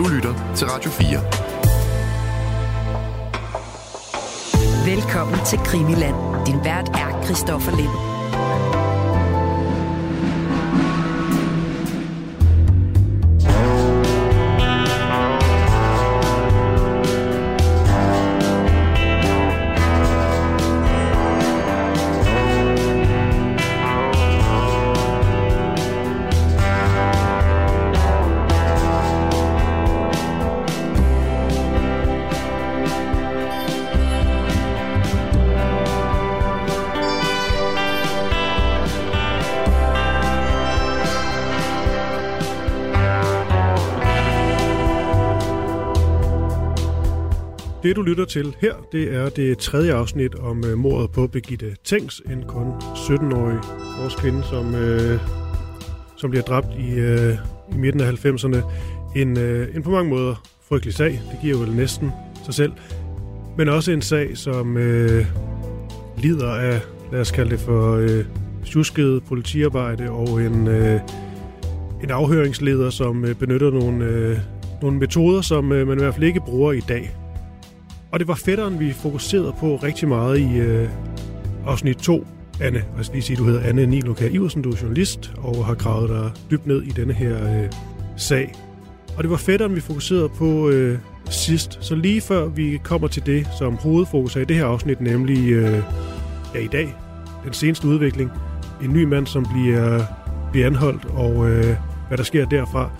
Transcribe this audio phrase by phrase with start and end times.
[0.00, 1.20] Du lytter til Radio 4.
[4.94, 6.46] Velkommen til Krimiland.
[6.46, 8.09] Din vært er Christoffer Lind.
[47.90, 51.76] Det, du lytter til her, det er det tredje afsnit om øh, mordet på Birgitte
[51.84, 53.58] Tengs, en kun 17-årig
[54.00, 55.20] vores kvinde, som, øh,
[56.16, 57.34] som bliver dræbt i, øh,
[57.72, 58.56] i midten af 90'erne.
[59.16, 62.10] En, øh, en på mange måder frygtelig sag, det giver jo vel næsten
[62.44, 62.72] sig selv,
[63.58, 65.26] men også en sag, som øh,
[66.18, 66.80] lider af,
[67.12, 68.24] lad os kalde det for øh,
[68.66, 71.00] tjusket politiarbejde og en, øh,
[72.02, 74.38] en afhøringsleder, som øh, benytter nogle, øh,
[74.82, 77.19] nogle metoder, som øh, man i hvert fald ikke bruger i dag.
[78.12, 80.88] Og det var fætteren, vi fokuserede på rigtig meget i øh,
[81.66, 82.26] afsnit 2.
[82.60, 85.74] Anne, jeg skal lige sige, du hedder Anne Niloka Iversen, du er journalist og har
[85.74, 87.70] gravet dig dybt ned i denne her øh,
[88.16, 88.54] sag.
[89.16, 90.98] Og det var fætteren, vi fokuserede på øh,
[91.30, 91.78] sidst.
[91.80, 95.50] Så lige før vi kommer til det, som hovedfokus er i det her afsnit, nemlig
[95.52, 95.82] øh,
[96.54, 96.94] ja, i dag,
[97.44, 98.30] den seneste udvikling.
[98.82, 100.02] En ny mand, som bliver,
[100.52, 101.76] bliver anholdt, og øh,
[102.08, 102.90] hvad der sker derfra.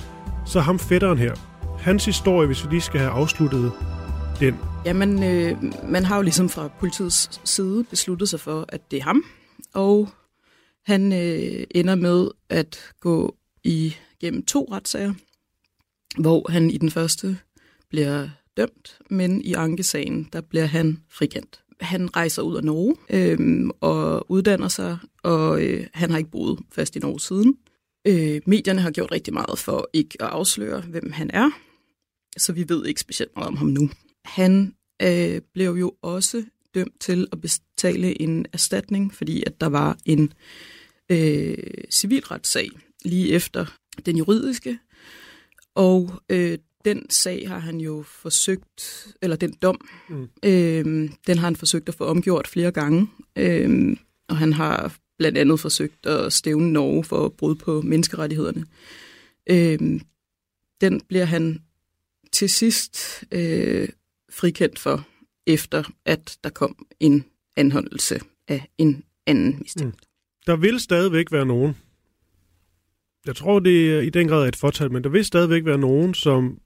[0.47, 1.35] Så ham fætteren her.
[1.79, 3.73] Hans historie, hvis vi lige skal have afsluttet
[4.41, 8.99] den Jamen, øh, man har jo ligesom fra politiets side besluttet sig for, at det
[8.99, 9.25] er ham,
[9.75, 10.09] og
[10.87, 15.15] han øh, ender med at gå igennem to retssager,
[16.19, 17.39] hvor han i den første
[17.91, 21.61] bliver dømt, men i ankesagen, der bliver han frikendt.
[21.81, 26.59] Han rejser ud af Norge øh, og uddanner sig, og øh, han har ikke boet
[26.73, 27.57] fast i Norge siden.
[28.07, 31.51] Øh, medierne har gjort rigtig meget for ikke at afsløre, hvem han er,
[32.39, 33.91] så vi ved ikke specielt meget om ham nu.
[34.25, 36.45] Han øh, blev jo også
[36.75, 40.33] dømt til at betale en erstatning, fordi at der var en
[41.11, 41.57] øh,
[41.91, 42.71] civilretssag
[43.05, 43.67] lige efter
[44.07, 44.79] den juridiske,
[45.75, 50.29] og øh, den sag har han jo forsøgt, eller den dom, mm.
[50.45, 53.97] øh, den har han forsøgt at få omgjort flere gange, øh,
[54.29, 58.67] og han har blandt andet forsøgt at stævne Norge for brud på menneskerettighederne.
[59.47, 60.01] Øh,
[60.81, 61.63] den bliver han
[62.33, 63.89] til sidst øh,
[64.31, 65.07] frikendt for,
[65.47, 67.25] efter at der kom en
[67.57, 69.95] anholdelse af en anden mistænkt.
[69.95, 70.07] Mm.
[70.47, 71.77] Der vil stadigvæk være nogen,
[73.27, 75.79] jeg tror det er i den grad er et fortal, men der vil stadigvæk være
[75.79, 76.59] nogen, som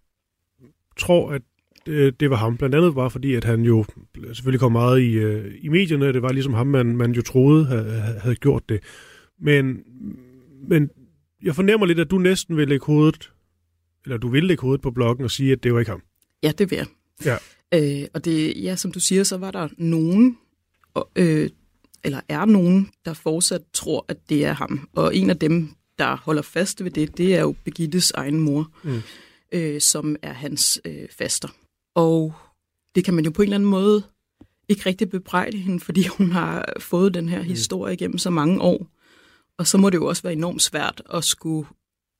[0.97, 1.43] tror, at
[1.87, 2.57] det, det var ham.
[2.57, 3.85] Blandt andet bare fordi, at han jo
[4.33, 6.13] selvfølgelig kom meget i, uh, i medierne.
[6.13, 7.91] Det var ligesom ham, man, man jo troede havde,
[8.23, 8.81] havde gjort det.
[9.41, 9.85] Men,
[10.69, 10.91] men
[11.43, 13.33] jeg fornemmer lidt, at du næsten vil lægge hovedet,
[14.05, 16.03] eller du vil lægge hovedet på bloggen og sige, at det var ikke ham.
[16.43, 16.87] Ja, det vil jeg.
[17.25, 17.37] Ja.
[17.75, 20.39] Øh, og det, ja, som du siger, så var der nogen,
[21.17, 21.51] øh,
[22.05, 24.89] eller er nogen, der fortsat tror, at det er ham.
[24.93, 25.69] Og en af dem,
[25.99, 29.03] der holder fast ved det, det er jo Begittes egen mor, mm.
[29.53, 31.49] øh, som er hans øh, faster.
[31.95, 32.35] Og
[32.95, 34.03] det kan man jo på en eller anden måde
[34.69, 37.49] ikke rigtig bebrejde hende, fordi hun har fået den her mm.
[37.49, 38.87] historie igennem så mange år.
[39.59, 41.69] Og så må det jo også være enormt svært at skulle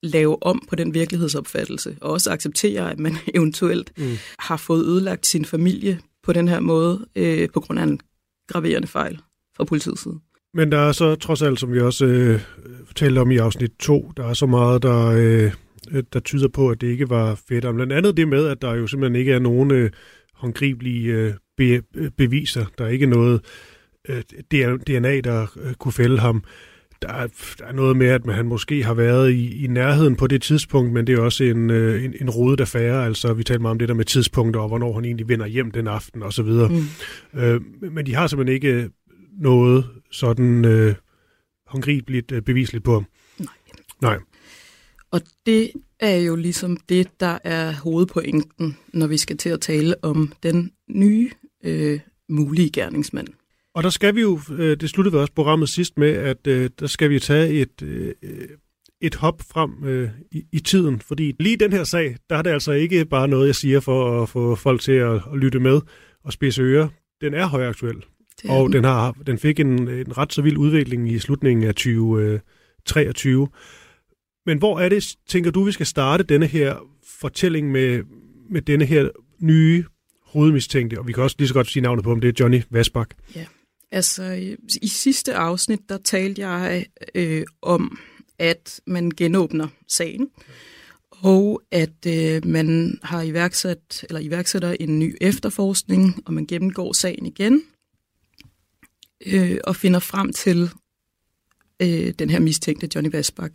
[0.03, 4.17] lave om på den virkelighedsopfattelse, og også acceptere, at man eventuelt mm.
[4.39, 8.01] har fået ødelagt sin familie på den her måde, øh, på grund af en
[8.49, 9.21] graverende fejl
[9.57, 10.19] fra politiets side.
[10.55, 12.41] Men der er så trods alt, som vi også øh,
[12.97, 15.53] talte om i afsnit 2, der er så meget, der, øh,
[16.13, 17.75] der tyder på, at det ikke var fedt.
[17.75, 19.91] Blandt andet det med, at der jo simpelthen ikke er nogen øh,
[20.35, 21.83] håndgribelige øh, be,
[22.17, 22.67] beviser.
[22.79, 23.41] Der er ikke noget
[24.09, 24.23] øh,
[24.87, 26.45] DNA, der øh, kunne fælde ham
[27.05, 27.27] der er,
[27.59, 30.43] der er noget med, at man, han måske har været i, i nærheden på det
[30.43, 33.07] tidspunkt, men det er også en, øh, en, en rodet affære.
[33.07, 35.71] Altså, vi taler meget om det der med tidspunkter, og hvornår han egentlig vender hjem
[35.71, 36.69] den aften, og så videre.
[36.69, 37.41] Mm.
[37.41, 37.61] Øh,
[37.93, 38.91] men de har simpelthen ikke
[39.41, 40.95] noget sådan øh,
[41.67, 43.07] håndgribeligt øh, bevisligt på ham.
[43.39, 43.55] Nej.
[44.03, 44.19] Nej.
[45.11, 45.71] Og det
[46.01, 50.71] er jo ligesom det, der er hovedpointen, når vi skal til at tale om den
[50.89, 51.31] nye
[51.65, 53.29] øh, mulige gerningsmand.
[53.75, 56.71] Og der skal vi jo, øh, det sluttede vi også programmet sidst med, at øh,
[56.81, 58.15] der skal vi tage et, øh,
[59.01, 59.71] et hop frem
[60.33, 61.01] i, i tiden.
[61.01, 64.23] Fordi lige den her sag, der er det altså ikke bare noget, jeg siger for
[64.23, 65.81] at få folk til at, at lytte med
[66.25, 66.89] og spidse ører.
[67.21, 68.05] Den er højaktuel.
[68.49, 73.49] Og den, har, den fik en, en ret så vild udvikling i slutningen af 2023.
[74.47, 76.77] Men hvor er det, tænker du, vi skal starte denne her
[77.21, 78.03] fortælling med,
[78.51, 79.09] med denne her
[79.41, 79.85] nye
[80.23, 80.99] hovedmistænkte?
[80.99, 83.11] Og vi kan også lige så godt sige navnet på ham, det er Johnny Vasbak.
[83.37, 83.45] Ja,
[83.95, 87.99] altså i, sidste afsnit, der talte jeg øh, om,
[88.39, 90.31] at man genåbner sagen,
[91.11, 97.27] og at øh, man har iværksat, eller iværksætter en ny efterforskning, og man gennemgår sagen
[97.27, 97.63] igen,
[99.27, 100.71] øh, og finder frem til
[101.83, 103.53] øh, den her mistænkte Johnny Vasbak.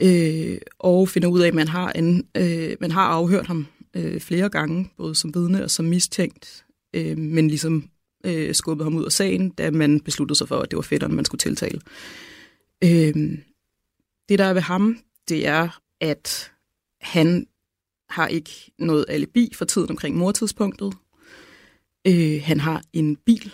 [0.00, 4.20] Øh, og finder ud af, at man har, en, øh, man har afhørt ham øh,
[4.20, 6.64] flere gange, både som vidne og som mistænkt,
[6.94, 7.90] øh, men ligesom
[8.24, 11.14] øh, skubbet ham ud af sagen, da man besluttede sig for, at det var fætteren,
[11.14, 11.80] man skulle tiltale.
[12.84, 13.38] Øh,
[14.28, 16.52] det, der er ved ham, det er, at
[17.00, 17.46] han
[18.08, 20.94] har ikke noget alibi for tiden omkring mortidspunktet.
[22.06, 23.52] Øh, han har en bil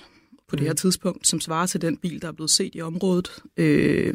[0.49, 0.77] på det her mm.
[0.77, 3.43] tidspunkt, som svarer til den bil, der er blevet set i området.
[3.57, 4.15] Øh,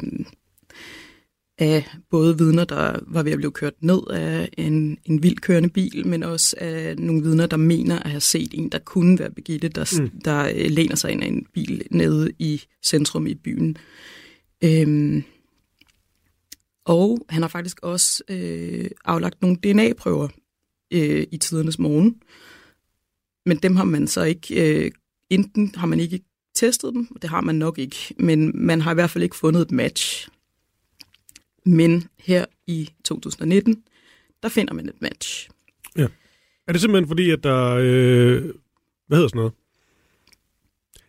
[1.58, 6.06] af både vidner, der var ved at blive kørt ned af en, en vildkørende bil,
[6.06, 9.68] men også af nogle vidner, der mener at have set en, der kunne være Begitte,
[9.68, 10.20] der, mm.
[10.20, 13.76] der øh, læner sig ind af en bil nede i centrum i byen.
[14.64, 15.24] Øhm,
[16.84, 20.28] og han har faktisk også øh, aflagt nogle DNA-prøver
[20.92, 22.16] øh, i tidernes morgen.
[23.46, 24.90] Men dem har man så ikke, øh,
[25.30, 26.20] enten har man ikke
[26.54, 29.62] testet dem, det har man nok ikke, men man har i hvert fald ikke fundet
[29.62, 30.28] et match.
[31.64, 33.82] Men her i 2019,
[34.42, 35.48] der finder man et match.
[35.96, 36.06] Ja.
[36.66, 37.74] Er det simpelthen fordi, at der...
[37.80, 38.42] Øh,
[39.06, 39.52] hvad hedder sådan noget?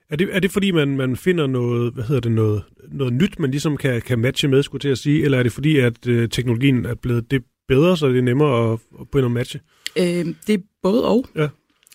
[0.09, 3.39] Er det, er det fordi, man, man finder noget, hvad hedder det, noget, noget nyt,
[3.39, 6.07] man ligesom kan, kan matche med, skulle til at sige, eller er det fordi, at
[6.07, 9.59] øh, teknologien er blevet det bedre, så det er nemmere at, at begynde at matche?
[9.97, 11.25] Øh, det er både og.
[11.35, 11.49] Ja.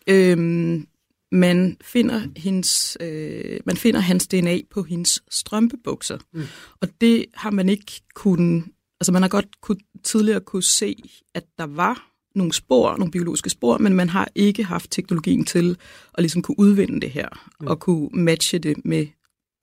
[0.07, 0.87] Øhm,
[1.33, 6.19] man finder, hendes, øh, man finder hans DNA på hendes strømpebukser.
[6.33, 6.43] Mm.
[6.81, 8.65] Og det har man ikke kunnet...
[9.01, 10.97] Altså man har godt kunne, tidligere kunne se,
[11.35, 15.77] at der var nogle spor, nogle biologiske spor, men man har ikke haft teknologien til
[16.15, 17.29] at ligesom kunne udvinde det her,
[17.61, 17.67] mm.
[17.67, 19.07] og kunne matche det med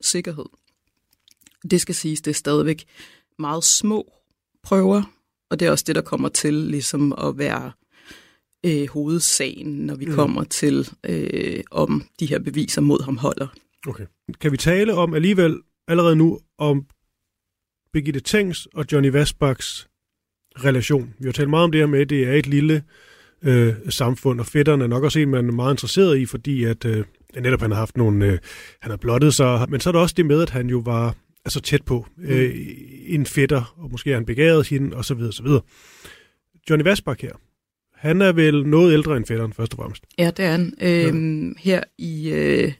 [0.00, 0.44] sikkerhed.
[1.70, 2.84] Det skal siges, det er stadigvæk
[3.38, 4.12] meget små
[4.62, 5.02] prøver,
[5.50, 7.72] og det er også det, der kommer til ligesom at være
[8.66, 10.14] øh, hovedsagen, når vi mm.
[10.14, 13.46] kommer til, øh, om de her beviser mod ham holder.
[13.86, 14.06] Okay.
[14.40, 16.86] Kan vi tale om alligevel allerede nu om
[17.92, 19.88] Birgitte Tengs og Johnny Vasbaks
[20.64, 21.14] relation?
[21.18, 22.82] Vi har talt meget om det her med, at det er et lille
[23.42, 26.84] øh, samfund, og fætterne er nok også en, man er meget interesseret i, fordi at
[26.84, 27.04] øh,
[27.40, 28.38] netop han har haft nogle, øh,
[28.80, 31.14] han har blottet sig, men så er der også det med, at han jo var
[31.44, 32.24] altså tæt på mm.
[32.24, 32.54] øh,
[33.06, 35.60] en fætter, og måske har han begæret hende, og så videre, så videre.
[36.70, 37.32] Johnny Vasbak her,
[37.96, 40.04] han er vel noget ældre end fætteren, først og fremmest.
[40.18, 40.74] Ja, det er han.
[40.80, 41.54] Øhm, ja.
[41.58, 42.72] Her i øh,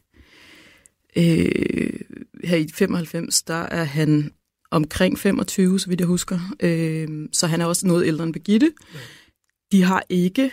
[1.17, 2.01] øh,
[2.45, 4.33] her i 95, der er han
[4.71, 6.39] omkring 25, så vidt jeg husker.
[6.61, 8.73] Øh, så han er også noget ældre end Begitte.
[8.95, 8.99] Ja.
[9.73, 10.51] De har ikke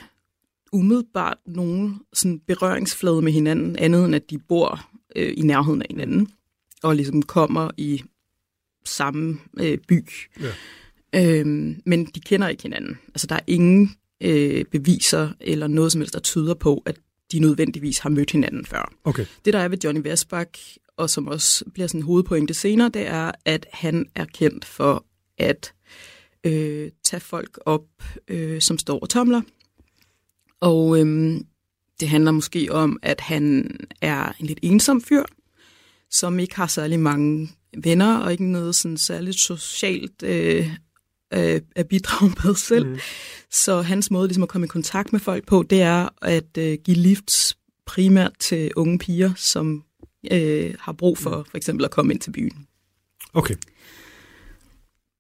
[0.72, 5.88] umiddelbart nogen sådan berøringsflade med hinanden, andet end at de bor øh, i nærheden af
[5.90, 6.28] hinanden,
[6.84, 8.04] og ligesom kommer i
[8.86, 10.08] samme øh, by.
[10.42, 11.40] Ja.
[11.40, 11.46] Øh,
[11.86, 12.98] men de kender ikke hinanden.
[13.08, 16.96] Altså, der er ingen øh, beviser eller noget som helst, der tyder på, at
[17.32, 18.94] de nødvendigvis har mødt hinanden før.
[19.04, 19.26] Okay.
[19.46, 20.58] Det, der er ved Johnny Vesbak,
[20.98, 25.06] og som også bliver sådan en hovedpointe senere, det er, at han er kendt for
[25.38, 25.74] at
[26.44, 27.86] øh, tage folk op,
[28.28, 29.42] øh, som står og tomler.
[30.60, 31.40] Og øh,
[32.00, 35.24] det handler måske om, at han er en lidt ensom fyr,
[36.10, 40.70] som ikke har særlig mange venner, og ikke noget sådan særligt socialt øh,
[41.34, 42.88] øh, at bidrage med selv.
[42.88, 43.00] Mm.
[43.52, 46.78] Så hans måde ligesom at komme i kontakt med folk på, det er at øh,
[46.84, 49.84] give lifts primært til unge piger, som
[50.32, 51.46] øh, har brug for mm.
[51.46, 52.68] for eksempel at komme ind til byen.
[53.34, 53.56] Okay.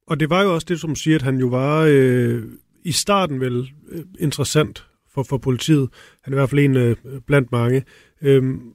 [0.07, 2.43] Og det var jo også det, som siger, at han jo var øh,
[2.83, 5.89] i starten vel øh, interessant for, for politiet.
[6.23, 6.95] Han er i hvert fald en øh,
[7.27, 7.83] blandt mange.
[8.21, 8.73] Øhm,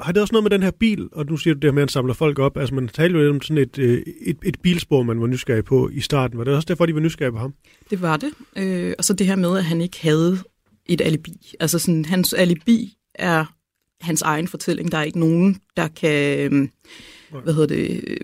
[0.00, 1.82] har det også noget med den her bil, og nu siger du det her med,
[1.82, 4.60] at han samler folk op, altså man talte jo om sådan et, øh, et, et
[4.62, 6.38] bilspor, man var nysgerrig på i starten.
[6.38, 7.54] Var det også derfor, de var nysgerrige på ham?
[7.90, 8.32] Det var det.
[8.56, 10.38] Øh, og så det her med, at han ikke havde
[10.86, 11.54] et alibi.
[11.60, 13.44] Altså sådan, hans alibi er
[14.00, 14.92] hans egen fortælling.
[14.92, 16.68] Der er ikke nogen, der kan, øh,
[17.42, 18.16] hvad hedder det, øh,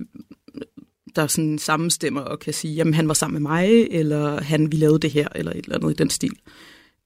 [1.17, 4.77] der sådan sammenstemmer og kan sige, jamen han var sammen med mig, eller han, vi
[4.77, 6.33] lavede det her, eller et eller andet i den stil.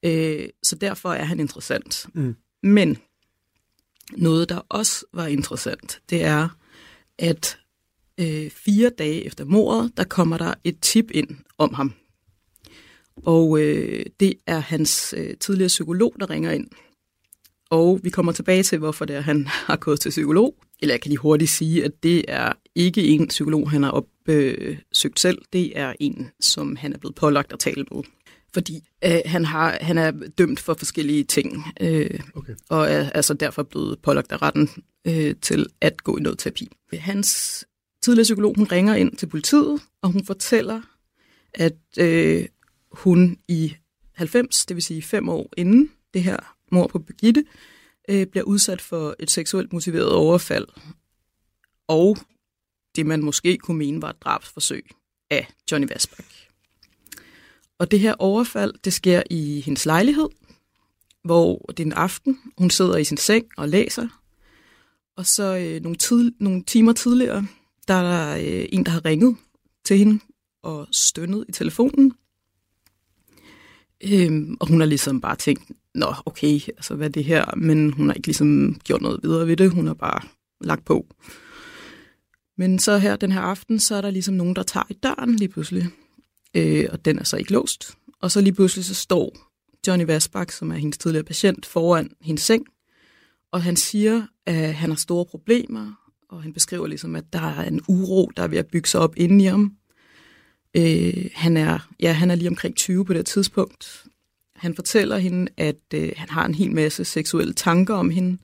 [0.05, 2.07] Øh, så derfor er han interessant.
[2.15, 2.35] Mm.
[2.63, 2.97] Men
[4.17, 6.49] noget, der også var interessant, det er,
[7.19, 7.59] at
[8.21, 11.95] øh, fire dage efter mordet, der kommer der et tip ind om ham.
[13.17, 16.67] Og øh, det er hans øh, tidligere psykolog, der ringer ind.
[17.71, 20.55] Og vi kommer tilbage til, hvorfor det er, han har gået til psykolog.
[20.83, 25.19] eller jeg kan lige hurtigt sige, at det er ikke en psykolog, han har opsøgt
[25.19, 25.39] øh, selv.
[25.53, 28.03] Det er en, som han er blevet pålagt at tale med.
[28.55, 32.55] Fordi øh, han, har, han er dømt for forskellige ting, øh, okay.
[32.69, 34.71] og er altså derfor blevet pålagt af retten
[35.05, 36.69] øh, til at gå i noget terapi.
[36.93, 37.65] Hans
[38.03, 40.81] tidligere psykolog, hun ringer ind til politiet, og hun fortæller,
[41.55, 42.47] at øh,
[42.93, 43.75] hun i
[44.15, 47.45] 90, det vil sige fem år inden det her mor på Birgitte,
[48.09, 50.67] øh, bliver udsat for et seksuelt motiveret overfald,
[51.89, 52.17] og
[52.97, 54.91] det man måske kunne mene var et drabsforsøg
[55.31, 56.48] af Johnny Vasbach.
[57.79, 60.29] Og det her overfald, det sker i hendes lejlighed,
[61.25, 64.09] hvor det er en aften, hun sidder i sin seng og læser,
[65.17, 67.47] og så øh, nogle, tid, nogle timer tidligere,
[67.89, 69.37] der er der øh, en, der har ringet
[69.85, 70.21] til hende
[70.63, 72.13] og stønnet i telefonen.
[74.05, 75.63] Øhm, og hun har ligesom bare tænkt,
[75.95, 77.57] nå okay, altså hvad er det her?
[77.57, 80.21] Men hun har ikke ligesom gjort noget videre ved det, hun har bare
[80.61, 81.07] lagt på.
[82.57, 85.37] Men så her den her aften, så er der ligesom nogen, der tager i døren
[85.37, 85.87] lige pludselig.
[86.55, 87.95] Øh, og den er så ikke låst.
[88.21, 89.37] Og så lige pludselig så står
[89.87, 92.67] Johnny Vasbak, som er hendes tidligere patient, foran hendes seng.
[93.53, 95.93] Og han siger, at han har store problemer,
[96.29, 99.01] og han beskriver ligesom, at der er en uro, der er ved at bygge sig
[99.01, 99.73] op inde i ham.
[100.77, 104.05] Øh, han, er, ja, han er lige omkring 20 på det tidspunkt.
[104.57, 108.39] Han fortæller hende, at øh, han har en hel masse seksuelle tanker om hende.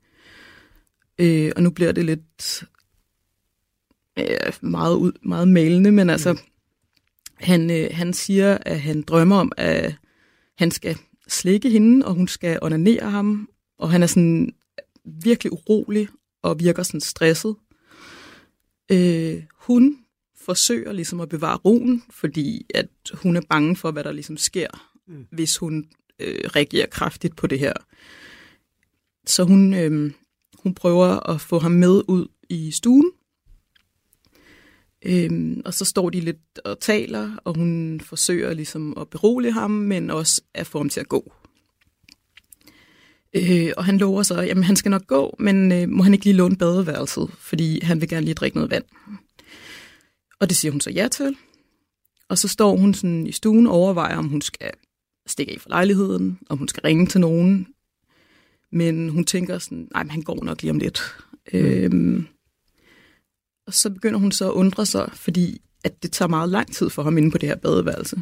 [1.18, 2.64] Øh, og nu bliver det lidt
[4.18, 6.38] øh, meget, ud, meget malende, men altså, mm
[7.40, 9.94] han, øh, han siger, at han drømmer om, at
[10.58, 10.96] han skal
[11.28, 13.48] slikke hende, og hun skal onanere ham.
[13.78, 14.54] Og han er sådan
[15.04, 16.08] virkelig urolig
[16.42, 17.56] og virker sådan stresset.
[18.92, 19.98] Øh, hun
[20.36, 24.90] forsøger ligesom at bevare roen, fordi at hun er bange for, hvad der ligesom sker,
[25.06, 25.26] mm.
[25.32, 25.88] hvis hun
[26.20, 27.72] øh, reagerer kraftigt på det her.
[29.26, 30.12] Så hun, øh,
[30.58, 33.12] hun prøver at få ham med ud i stuen,
[35.04, 39.70] Øhm, og så står de lidt og taler, og hun forsøger ligesom at berolige ham,
[39.70, 41.32] men også at få ham til at gå.
[43.34, 46.24] Øh, og han lover så, at han skal nok gå, men øh, må han ikke
[46.24, 48.84] lige låne badeværelset, fordi han vil gerne lige drikke noget vand.
[50.40, 51.36] Og det siger hun så ja til.
[52.28, 54.70] Og så står hun sådan i stuen og overvejer, om hun skal
[55.26, 57.66] stikke af fra lejligheden, om hun skal ringe til nogen.
[58.72, 61.00] Men hun tænker sådan, nej, han går nok lige om lidt.
[61.52, 61.58] Mm.
[61.58, 62.26] Øhm,
[63.66, 66.90] og så begynder hun så at undre sig, fordi at det tager meget lang tid
[66.90, 68.16] for ham inde på det her badeværelse.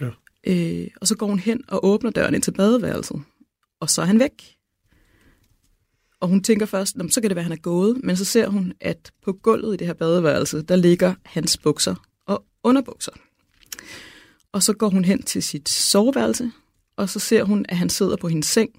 [0.00, 0.10] Ja.
[0.46, 3.22] Øh, og så går hun hen og åbner døren ind til badeværelset,
[3.80, 4.56] og så er han væk.
[6.20, 8.48] Og hun tænker først, så kan det være, at han er gået, men så ser
[8.48, 11.94] hun, at på gulvet i det her badeværelse, der ligger hans bukser
[12.26, 13.12] og underbukser.
[14.52, 16.52] Og så går hun hen til sit soveværelse,
[16.96, 18.70] og så ser hun, at han sidder på hendes seng,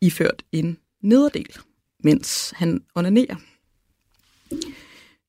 [0.00, 1.56] iført en nederdel,
[2.04, 3.36] mens han onanerer.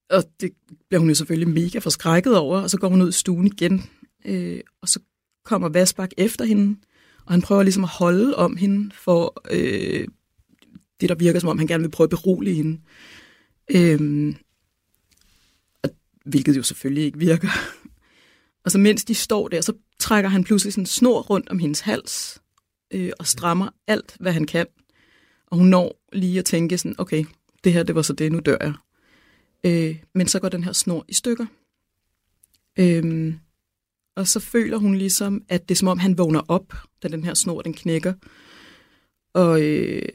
[0.09, 0.51] Og det
[0.89, 3.83] bliver hun jo selvfølgelig mega forskrækket over, og så går hun ud i stuen igen,
[4.25, 4.99] øh, og så
[5.45, 6.79] kommer Vasbak efter hende,
[7.25, 10.07] og han prøver ligesom at holde om hende for øh,
[11.01, 12.81] det, der virker som om, han gerne vil prøve at berolige hende.
[13.71, 14.35] Øh,
[15.83, 15.89] og,
[16.25, 17.49] hvilket jo selvfølgelig ikke virker.
[18.65, 21.59] Og så mens de står der, så trækker han pludselig sådan en snor rundt om
[21.59, 22.41] hendes hals,
[22.93, 24.65] øh, og strammer alt, hvad han kan.
[25.47, 27.25] Og hun når lige at tænke sådan, okay,
[27.63, 28.73] det her, det var så det, nu dør jeg.
[29.63, 31.45] Øh, men så går den her snor i stykker.
[32.79, 33.33] Øh,
[34.15, 36.73] og så føler hun ligesom, at det er som om, han vågner op,
[37.03, 38.13] da den her snor, den knækker.
[39.33, 40.09] Og øh,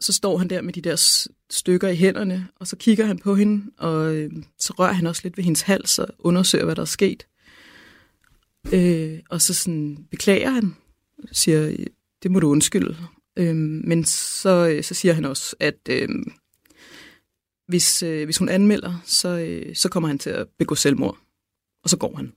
[0.00, 3.34] så står han der med de der stykker i hænderne, og så kigger han på
[3.34, 6.82] hende, og øh, så rører han også lidt ved hendes hals og undersøger, hvad der
[6.82, 7.26] er sket.
[8.72, 10.74] Øh, og så sådan beklager han,
[11.32, 11.76] siger,
[12.22, 12.96] det må du undskylde.
[13.36, 16.08] Øh, men så, øh, så siger han også, at øh,
[17.66, 21.18] hvis, øh, hvis hun anmelder, så, øh, så kommer han til at begå selvmord.
[21.82, 22.32] Og så går han.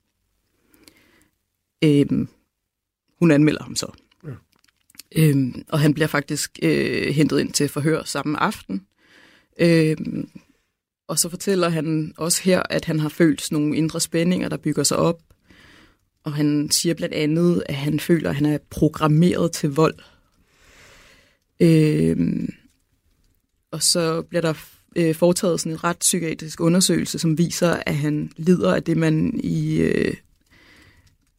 [1.83, 2.27] Øhm,
[3.19, 3.91] hun anmelder ham så.
[4.23, 4.33] Ja.
[5.15, 8.85] Øhm, og han bliver faktisk øh, hentet ind til forhør samme aften.
[9.59, 10.29] Øhm,
[11.07, 14.83] og så fortæller han også her, at han har følt nogle indre spændinger, der bygger
[14.83, 15.21] sig op.
[16.23, 19.99] Og han siger blandt andet, at han føler, at han er programmeret til vold.
[21.59, 22.53] Øhm,
[23.71, 24.53] og så bliver der
[24.95, 29.39] øh, foretaget sådan en ret psykiatrisk undersøgelse, som viser, at han lider af det, man
[29.43, 30.13] i øh,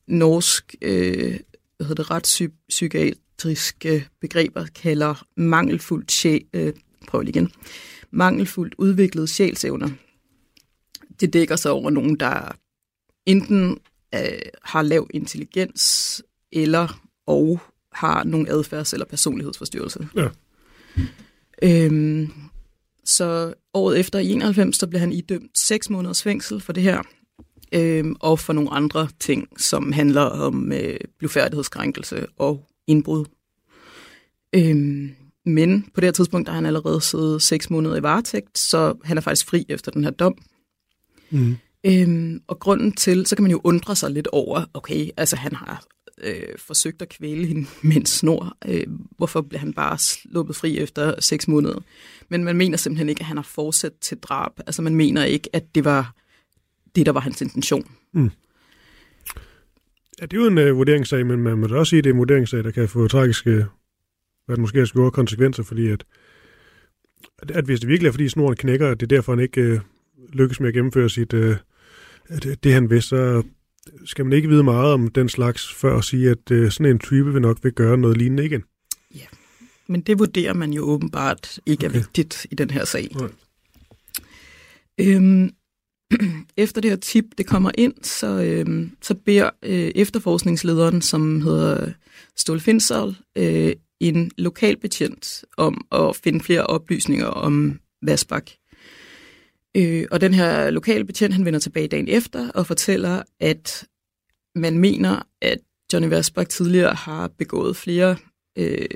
[0.07, 1.39] norsk øh,
[1.77, 6.73] hvad hedder det, retspsykiatriske begreber kalder mangelfuldt sjæl, øh,
[7.09, 7.53] prøv lige igen,
[8.11, 9.89] mangelfuldt udviklet sjælsevner.
[11.21, 12.57] Det dækker sig over nogen, der
[13.27, 13.79] enten
[14.15, 14.21] øh,
[14.63, 17.61] har lav intelligens, eller og
[17.93, 20.05] har nogle adfærds- eller personlighedsforstyrrelser.
[20.17, 20.29] Ja.
[21.63, 22.33] Øhm,
[23.05, 27.03] så året efter i 91, så blev han idømt 6 måneders fængsel for det her,
[27.73, 33.25] øh, og for nogle andre ting, som handler om øh, blufærdighedskrænkelse og indbrud.
[34.55, 35.11] Øh,
[35.45, 38.95] men på det her tidspunkt, der har han allerede siddet 6 måneder i varetægt, så
[39.05, 40.39] han er faktisk fri efter den her dom.
[41.31, 41.57] Mm.
[41.87, 45.55] Øhm, og grunden til, så kan man jo undre sig lidt over, okay, altså han
[45.55, 45.85] har
[46.23, 48.57] øh, forsøgt at kvæle hende med en snor.
[48.69, 48.87] Øh,
[49.17, 51.81] hvorfor blev han bare sluppet fri efter seks måneder?
[52.29, 54.53] Men man mener simpelthen ikke, at han har fortsat til drab.
[54.67, 56.15] Altså man mener ikke, at det var
[56.95, 57.91] det, der var hans intention.
[58.13, 58.31] Mm.
[60.21, 62.11] Ja, det er jo en uh, vurderingssag, men man må da også sige, at det
[62.11, 63.51] er en vurderingssag, der kan få tragiske,
[64.47, 66.05] hvad det måske er konsekvenser, fordi at,
[67.39, 69.73] at, at hvis det virkelig er, fordi snoren knækker, at det er derfor, han ikke
[69.73, 69.81] uh,
[70.33, 71.57] lykkes med at gennemføre sit, øh,
[72.31, 73.43] uh, det, det han vidste, så
[74.05, 76.99] skal man ikke vide meget om den slags, før at sige, at uh, sådan en
[76.99, 78.63] type vil nok vil gøre noget lignende igen.
[79.15, 79.27] Ja,
[79.87, 81.97] men det vurderer man jo åbenbart ikke okay.
[81.97, 83.09] er vigtigt i den her sag.
[83.15, 83.31] Nej.
[85.01, 85.51] Øhm,
[86.57, 91.93] efter det her tip, det kommer ind, så, øhm, så beder øh, efterforskningslederen, som hedder
[92.37, 98.51] Ståle Finsal, øh, en lokalbetjent om at finde flere oplysninger om Vasbak.
[98.51, 98.70] Øh,
[99.77, 103.87] Øh, og den her lokale betjent, han vender tilbage dagen efter og fortæller, at
[104.55, 105.59] man mener, at
[105.93, 108.17] Johnny Vasbach tidligere har begået flere
[108.57, 108.89] øh,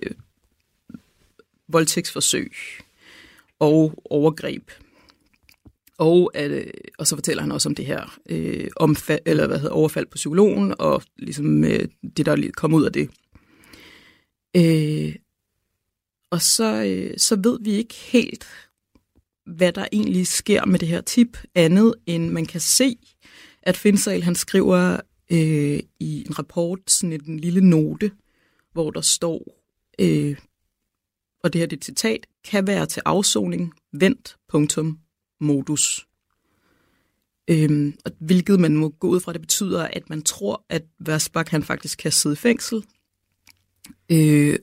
[1.68, 2.52] voldtægtsforsøg
[3.58, 4.70] og overgreb.
[5.98, 6.66] Og, at, øh,
[6.98, 10.14] og så fortæller han også om det her øh, omfald, eller hvad hedder, overfald på
[10.14, 13.10] psykologen, og ligesom øh, det, der kom ud af det.
[14.56, 15.14] Øh,
[16.30, 18.46] og så, øh, så ved vi ikke helt,
[19.46, 22.96] hvad der egentlig sker med det her tip, andet end man kan se,
[23.62, 28.10] at Finsal han skriver øh, i en rapport sådan en lille note,
[28.72, 29.64] hvor der står,
[29.98, 30.36] øh,
[31.42, 34.98] og det her det citat, kan være til afsoning, vent, punktum,
[35.40, 36.06] modus.
[37.50, 41.50] Øhm, og hvilket man må gå ud fra, det betyder, at man tror, at Versbach
[41.50, 42.84] han faktisk kan sidde i fængsel.
[44.08, 44.58] Øh,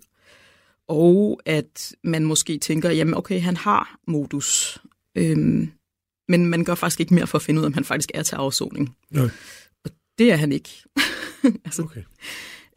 [0.92, 4.80] og at man måske tænker, jamen okay, han har modus,
[5.16, 5.72] øhm,
[6.27, 8.24] men man gør faktisk ikke mere for at finde ud af, om han faktisk er
[8.24, 8.96] til afsoning.
[9.12, 9.30] Nej.
[9.86, 10.70] Og det er han ikke.
[11.66, 12.01] altså, okay.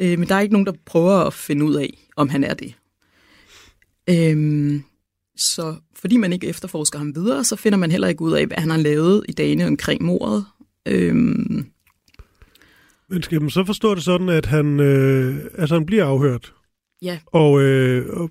[0.00, 2.54] øh, men der er ikke nogen, der prøver at finde ud af, om han er
[2.54, 2.74] det.
[4.10, 4.82] Øhm,
[5.36, 8.58] så fordi man ikke efterforsker ham videre, så finder man heller ikke ud af, hvad
[8.58, 10.44] han har lavet i dagene omkring mordet.
[10.86, 11.66] Øhm,
[13.08, 16.52] men skal man så forstå det sådan, at han, øh, altså han bliver afhørt?
[17.04, 17.18] Ja.
[17.26, 18.30] Og, øh, og,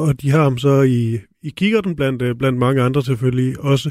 [0.00, 3.90] og, de har ham så i, i kikkerten blandt, øh, blandt mange andre selvfølgelig også.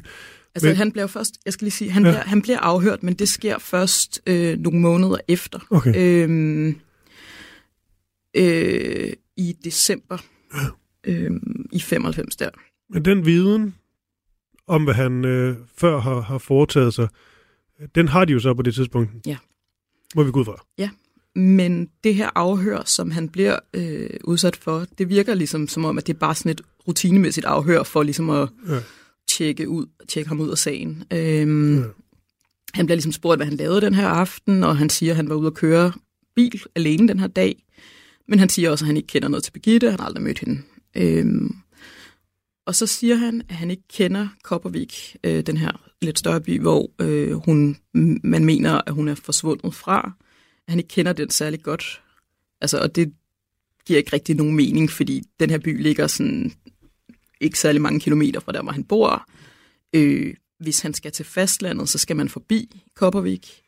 [0.56, 2.12] Altså men, han bliver først, jeg skal lige sige, han, ja.
[2.12, 5.60] bliver, han bliver afhørt, men det sker først øh, nogle måneder efter.
[5.70, 5.94] Okay.
[5.98, 6.80] Øhm,
[8.38, 10.18] øh, I december
[10.54, 11.12] ja.
[11.12, 11.32] øh,
[11.72, 12.50] i 95 der.
[12.90, 13.76] Men den viden
[14.68, 17.08] om, hvad han øh, før har, har foretaget sig,
[17.96, 19.12] den har de jo så på det tidspunkt.
[19.26, 19.38] Ja.
[20.16, 20.66] Må vi gå ud fra?
[20.78, 20.90] Ja,
[21.38, 25.98] men det her afhør, som han bliver øh, udsat for, det virker ligesom som om,
[25.98, 28.80] at det er bare sådan et rutinemæssigt afhør for ligesom at ja.
[29.28, 31.04] tjekke, ud, tjekke ham ud af sagen.
[31.14, 31.84] Øhm, ja.
[32.74, 35.30] Han bliver ligesom spurgt, hvad han lavede den her aften, og han siger, at han
[35.30, 35.92] var ude at køre
[36.36, 37.64] bil alene den her dag.
[38.28, 40.40] Men han siger også, at han ikke kender noget til Birgitte, han har aldrig mødt
[40.40, 40.62] hende.
[40.96, 41.56] Øhm,
[42.66, 45.72] og så siger han, at han ikke kender Koppervik, øh, den her
[46.02, 47.78] lidt større by, hvor øh, hun,
[48.24, 50.12] man mener, at hun er forsvundet fra
[50.68, 52.02] han ikke kender den særlig godt.
[52.62, 53.14] Altså, og det
[53.86, 56.52] giver ikke rigtig nogen mening, fordi den her by ligger sådan
[57.42, 59.30] ikke særlig mange kilometer fra der, hvor han bor.
[59.94, 63.62] Øh, hvis han skal til fastlandet, så skal man forbi Koppervik.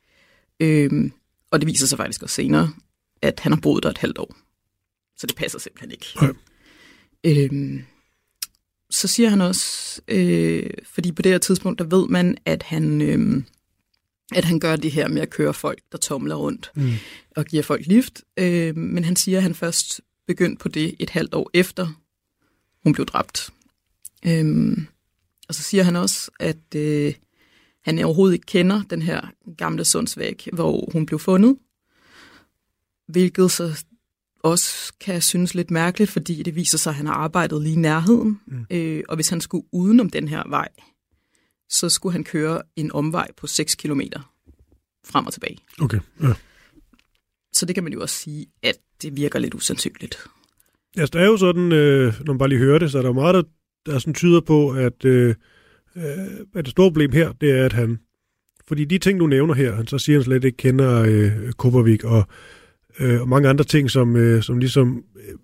[0.59, 1.11] Øh,
[1.51, 2.73] og det viser sig faktisk også senere,
[3.21, 4.35] at han har boet der et halvt år.
[5.17, 6.05] Så det passer simpelthen ikke.
[6.21, 6.33] Nej.
[7.23, 7.83] Øh,
[8.89, 13.01] så siger han også, øh, fordi på det her tidspunkt, der ved man, at han...
[13.01, 13.43] Øh,
[14.35, 16.91] at han gør det her med at køre folk, der tomler rundt mm.
[17.35, 18.21] og giver folk lift.
[18.37, 21.87] Øh, men han siger, at han først begyndte på det et halvt år efter,
[22.83, 23.49] hun blev dræbt.
[24.25, 24.77] Øh,
[25.47, 27.13] og så siger han også, at øh,
[27.83, 29.21] han overhovedet ikke kender den her
[29.57, 31.57] gamle sundsvæg, hvor hun blev fundet.
[33.07, 33.83] Hvilket så
[34.43, 37.79] også kan synes lidt mærkeligt, fordi det viser sig, at han har arbejdet lige i
[37.79, 38.39] nærheden.
[38.47, 38.65] Mm.
[38.69, 40.67] Øh, og hvis han skulle udenom den her vej,
[41.69, 44.01] så skulle han køre en omvej på 6 km
[45.05, 45.57] frem og tilbage.
[45.81, 46.33] Okay, ja.
[47.53, 50.27] Så det kan man jo også sige, at det virker lidt usandsynligt.
[50.95, 53.01] Ja, altså, der er jo sådan, øh, når man bare lige hører det, så er
[53.01, 53.43] der meget, der,
[53.85, 55.35] der sådan tyder på, at, øh,
[55.95, 56.03] øh,
[56.55, 57.99] at det store problem her, det er, at han,
[58.67, 62.03] fordi de ting, du nævner her, han så siger, han slet ikke kender øh, Kopervik
[62.03, 62.27] og,
[62.99, 65.35] øh, og mange andre ting, som, øh, som ligesom øh,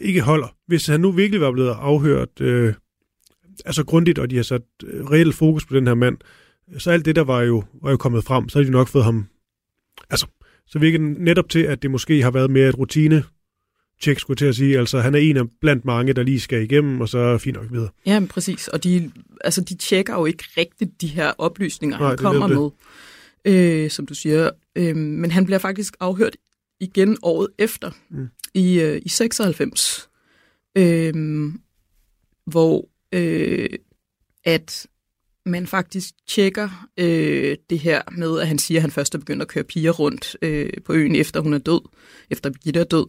[0.00, 0.56] ikke holder.
[0.66, 2.74] Hvis han nu virkelig var blevet afhørt øh,
[3.64, 6.16] altså grundigt, og de har sat øh, reelt fokus på den her mand,
[6.78, 9.04] så alt det, der var jo, var jo kommet frem, så har de nok fået
[9.04, 9.26] ham...
[10.10, 10.26] Altså,
[10.66, 13.24] så virker det netop til, at det måske har været mere et rutine
[14.00, 14.78] tjek, skulle til at sige.
[14.78, 17.56] Altså, han er en af blandt mange, der lige skal igennem, og så er fint
[17.56, 17.88] nok videre.
[18.06, 18.68] Ja, men præcis.
[18.68, 19.10] Og de,
[19.44, 22.70] altså, de tjekker jo ikke rigtigt de her oplysninger, Nej, han kommer med,
[23.44, 24.50] øh, som du siger.
[24.76, 26.36] Øh, men han bliver faktisk afhørt
[26.80, 28.28] igen året efter, mm.
[28.54, 30.08] i, øh, i 96,
[30.76, 31.14] øh,
[32.46, 33.68] hvor øh,
[34.44, 34.86] at
[35.46, 39.42] man faktisk tjekker øh, det her med, at han siger, at han først er begyndt
[39.42, 41.80] at køre piger rundt øh, på øen, efter hun er død,
[42.30, 43.06] efter Birgitte er død.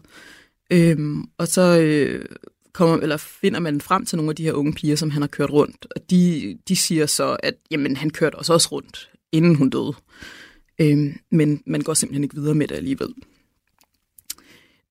[0.72, 2.26] Øhm, og så øh,
[2.74, 5.28] kommer, eller finder man frem til nogle af de her unge piger, som han har
[5.28, 9.56] kørt rundt, og de, de siger så, at jamen, han kørte også, også rundt, inden
[9.56, 9.94] hun døde.
[10.82, 13.14] Øhm, men man går simpelthen ikke videre med det alligevel.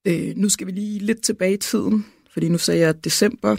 [0.05, 3.57] Øh, nu skal vi lige lidt tilbage i tiden, fordi nu sagde jeg december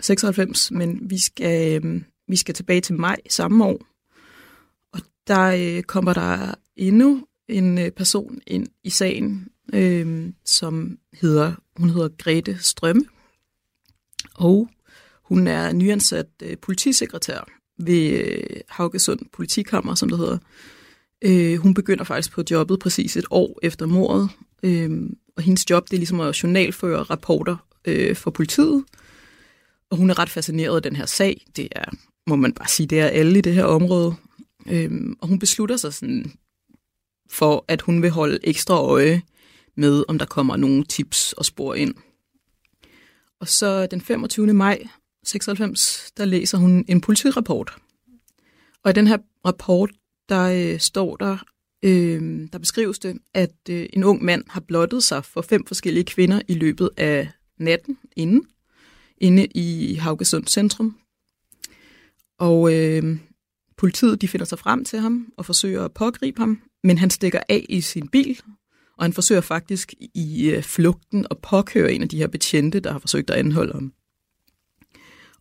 [0.00, 3.86] 96, men vi skal, øh, vi skal tilbage til maj samme år.
[4.92, 11.54] Og der øh, kommer der endnu en øh, person ind i sagen, øh, som hedder,
[11.76, 13.04] hun hedder Grete Strømme,
[14.34, 14.68] og
[15.22, 20.38] hun er nyansat øh, politisekretær ved øh, Haugesund Politikammer, som det hedder.
[21.22, 24.30] Øh, hun begynder faktisk på jobbet præcis et år efter mordet,
[24.62, 28.84] øh, og hendes job det er ligesom at journalføre rapporter øh, for politiet,
[29.90, 31.44] og hun er ret fascineret af den her sag.
[31.56, 31.84] Det er,
[32.26, 34.14] må man bare sige, det er alle i det her område.
[34.66, 36.32] Øhm, og hun beslutter sig sådan
[37.30, 39.22] for, at hun vil holde ekstra øje
[39.76, 41.94] med, om der kommer nogle tips og spor ind.
[43.40, 44.52] Og så den 25.
[44.52, 44.88] maj
[45.24, 47.76] 96, der læser hun en politirapport.
[48.84, 49.90] Og i den her rapport,
[50.28, 51.36] der øh, står der,
[51.84, 56.04] øh, der beskrives det, at øh, en ung mand har blottet sig for fem forskellige
[56.04, 58.46] kvinder i løbet af natten inden,
[59.20, 60.96] inde i Haugesund Centrum.
[62.38, 63.18] Og øh,
[63.76, 67.40] politiet de finder sig frem til ham og forsøger at pågribe ham, men han stikker
[67.48, 68.40] af i sin bil
[68.98, 72.92] og han forsøger faktisk i øh, flugten at påkøre en af de her betjente, der
[72.92, 73.92] har forsøgt at anholde ham.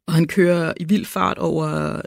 [0.07, 2.01] Og han kører i vild fart over øh,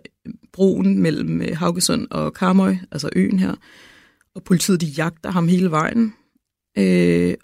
[0.52, 3.54] broen mellem øh, Haugesund og Karmøy, altså øen her.
[4.34, 6.14] Og politiet de jagter ham hele vejen.
[6.78, 7.34] Øh,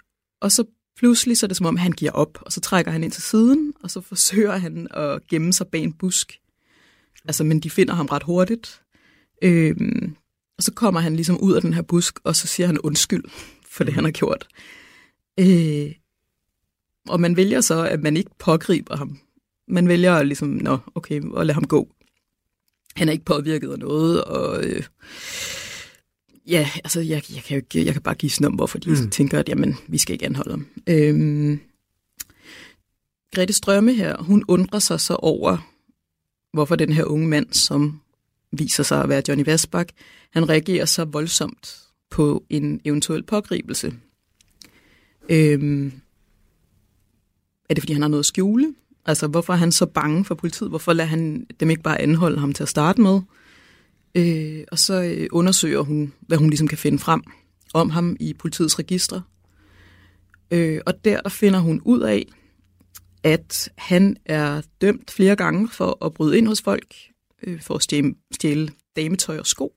[0.41, 0.63] og så
[0.97, 3.23] pludselig så er det som om, han giver op, og så trækker han ind til
[3.23, 6.39] siden, og så forsøger han at gemme sig bag en busk.
[7.25, 8.81] Altså, men de finder ham ret hurtigt.
[9.41, 9.75] Øh,
[10.57, 13.23] og så kommer han ligesom ud af den her busk, og så siger han undskyld
[13.69, 14.47] for det, han har gjort.
[15.39, 15.91] Øh,
[17.07, 19.19] og man vælger så, at man ikke pågriber ham.
[19.67, 21.89] Man vælger ligesom, nå, okay, at lade ham gå.
[22.95, 24.83] Han er ikke påvirket af noget, og øh,
[26.47, 29.09] ja, altså, jeg, jeg, kan jo ikke, jeg kan bare give hvorfor de mm.
[29.09, 30.67] tænker, at jamen, vi skal ikke anholde ham.
[30.87, 31.57] Øh,
[33.35, 35.71] Grete Strømme her, hun undrer sig så over,
[36.53, 37.99] hvorfor den her unge mand, som
[38.51, 39.87] viser sig at være Johnny Vesbak,
[40.33, 41.79] han reagerer så voldsomt
[42.09, 43.93] på en eventuel pågribelse.
[45.29, 45.91] Øhm,
[47.69, 48.73] er det, fordi han har noget at skjule?
[49.05, 50.69] Altså, hvorfor er han så bange for politiet?
[50.69, 53.21] Hvorfor lader han dem ikke bare anholde ham til at starte med?
[54.17, 57.23] Øh, og så øh, undersøger hun, hvad hun ligesom kan finde frem
[57.73, 59.21] om ham i politiets registre.
[60.51, 62.25] Øh, og der, der finder hun ud af,
[63.23, 66.95] at han er dømt flere gange for at bryde ind hos folk,
[67.43, 69.73] øh, for at stjæle, stjæle dametøj og sko.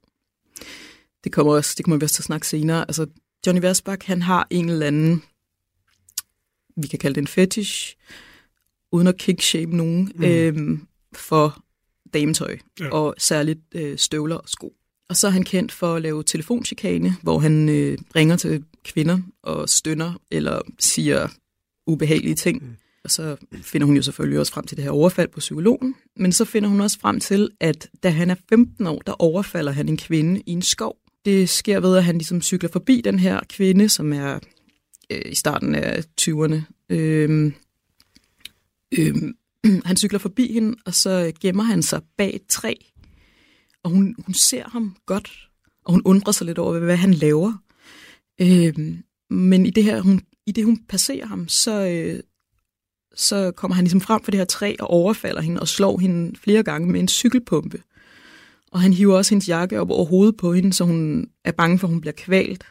[1.25, 2.85] Det kommer, også, det kommer vi også til at snakke senere.
[2.89, 3.07] Altså,
[3.47, 5.23] Johnny Versbach, han har en eller anden,
[6.77, 7.97] vi kan kalde det en fetish,
[8.93, 10.25] uden at kickshame nogen, mm.
[10.25, 11.65] øhm, for
[12.15, 12.89] dametøj, ja.
[12.89, 14.73] og særligt øh, støvler og sko.
[15.09, 19.19] Og så er han kendt for at lave telefonchikane, hvor han øh, ringer til kvinder
[19.43, 21.29] og stønner eller siger
[21.87, 22.63] ubehagelige ting.
[22.63, 22.77] Mm.
[23.05, 25.95] Og så finder hun jo selvfølgelig også frem til det her overfald på psykologen.
[26.17, 29.73] Men så finder hun også frem til, at da han er 15 år, der overfalder
[29.73, 30.97] han en kvinde i en skov.
[31.25, 34.39] Det sker ved, at han ligesom cykler forbi den her kvinde, som er
[35.11, 36.63] øh, i starten af 20'erne.
[36.91, 37.55] Øhm,
[38.99, 39.35] øhm,
[39.89, 42.75] han cykler forbi hende, og så øh, gemmer han sig bag et træ.
[43.83, 45.49] Og hun, hun ser ham godt,
[45.85, 47.53] og hun undrer sig lidt over, hvad han laver.
[48.41, 48.75] Øh,
[49.31, 52.23] men i det her, hun, i det hun passerer ham, så, øh,
[53.15, 56.37] så kommer han ligesom frem for det her træ og overfalder hende og slår hende
[56.37, 57.83] flere gange med en cykelpumpe.
[58.73, 61.79] Og han hiver også hendes jakke op over hovedet på hende, så hun er bange
[61.79, 62.65] for, at hun bliver kvalt.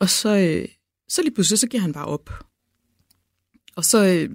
[0.00, 0.68] Og så, øh,
[1.08, 2.30] så lige pludselig, så giver han bare op.
[3.76, 4.30] Og så øh,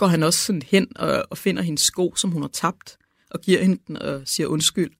[0.00, 2.98] går han også sådan hen og, og finder hendes sko, som hun har tabt,
[3.30, 4.90] og giver hende den og siger undskyld.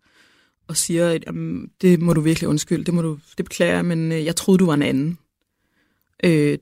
[0.69, 3.85] Og siger, at jamen, det må du virkelig undskylde, det, må du, det beklager jeg,
[3.85, 5.19] men øh, jeg troede, du var en anden.
[6.25, 6.59] Øh,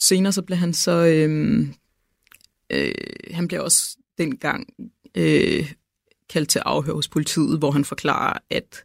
[0.00, 0.92] senere så blev han så...
[1.06, 1.66] Øh,
[2.70, 2.94] øh,
[3.30, 4.66] han bliver også dengang
[5.14, 5.72] øh,
[6.28, 8.84] kaldt til afhør hos politiet, hvor han forklarer, at,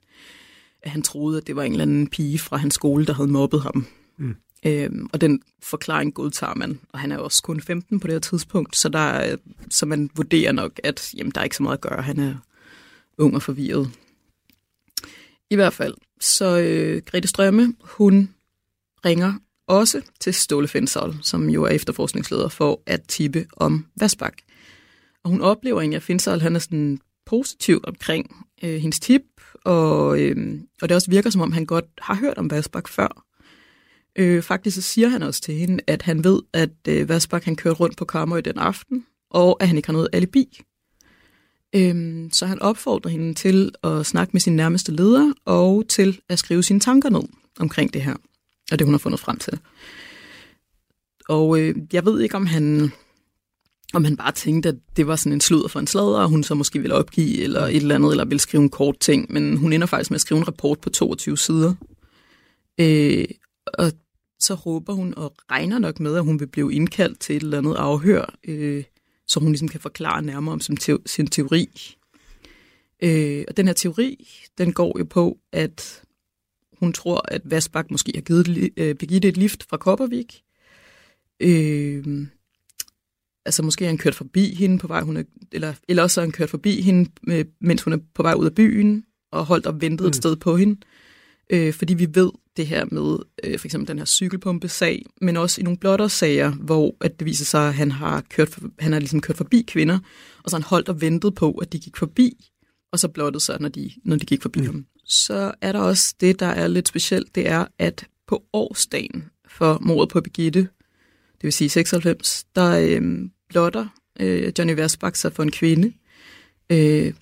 [0.82, 3.32] at han troede, at det var en eller anden pige fra hans skole, der havde
[3.32, 3.88] mobbet ham.
[4.18, 4.36] Mm.
[4.66, 8.14] Øhm, og den forklaring godtager man, og han er jo også kun 15 på det
[8.14, 9.36] her tidspunkt, så, der,
[9.70, 12.02] så man vurderer nok, at jamen, der er ikke så meget at gøre.
[12.02, 12.36] Han er
[13.18, 13.92] ung og forvirret.
[15.50, 18.30] I hvert fald, så øh, Grete Strømme, hun
[19.06, 19.34] ringer
[19.68, 24.34] også til Ståle Fensal, som jo er efterforskningsleder for at tippe om Vasbak.
[25.24, 29.22] Og hun oplever egentlig, at Fensal han er sådan positiv omkring øh, hendes tip,
[29.64, 33.27] og, øh, og det også virker, som om han godt har hørt om Vasbak før.
[34.18, 37.56] Øh, faktisk så siger han også til hende, at han ved, at øh, Vasbak han
[37.56, 40.62] kørte rundt på Karmøy den aften, og at han ikke har noget alibi.
[41.76, 46.40] Øhm, så han opfordrer hende til at snakke med sin nærmeste leder, og til at
[46.40, 47.24] skrive sine tanker ned
[47.60, 48.16] omkring det her,
[48.72, 49.60] og det hun har fundet frem til.
[51.30, 52.92] Og øh, jeg ved ikke, om han,
[53.94, 56.44] om han bare tænkte, at det var sådan en sludder for en sladder, og hun
[56.44, 59.58] så måske ville opgive, eller et eller andet, eller ville skrive en kort ting, men
[59.58, 61.74] hun ender faktisk med at skrive en rapport på 22 sider.
[62.80, 63.26] Øh,
[63.74, 63.92] og
[64.40, 67.58] så håber hun og regner nok med, at hun vil blive indkaldt til et eller
[67.58, 68.84] andet afhør, øh,
[69.28, 71.96] så hun ligesom kan forklare nærmere om sin, te- sin teori.
[73.04, 76.04] Øh, og den her teori, den går jo på, at
[76.80, 80.44] hun tror, at Vasbak måske har givet øh, Birgitte et lift fra Koppervik.
[81.40, 82.28] Øh,
[83.46, 86.26] altså måske har han kørt forbi hende på vej, hun er, eller, eller også har
[86.26, 89.66] han kørt forbi hende, med, mens hun er på vej ud af byen, og holdt
[89.66, 90.10] og ventet mm.
[90.10, 90.80] et sted på hende.
[91.50, 95.62] Øh, fordi vi ved det her med øh, for eksempel den her cykelpumpe-sag, men også
[95.62, 99.00] i nogle blotter-sager, hvor at det viser sig, at han har, kørt for, han har
[99.00, 100.00] ligesom kørt forbi kvinder,
[100.44, 102.46] og så han holdt og ventet på, at de gik forbi,
[102.92, 104.66] og så blottede sig, når de, når de gik forbi mm.
[104.66, 104.86] ham.
[105.06, 109.80] Så er der også det, der er lidt specielt, det er, at på årsdagen for
[109.82, 110.60] mordet på Birgitte,
[111.38, 113.88] det vil sige 96, der øh, blotter
[114.20, 115.94] øh, Johnny Versbach sig for en kvinde.
[116.70, 117.14] Øh,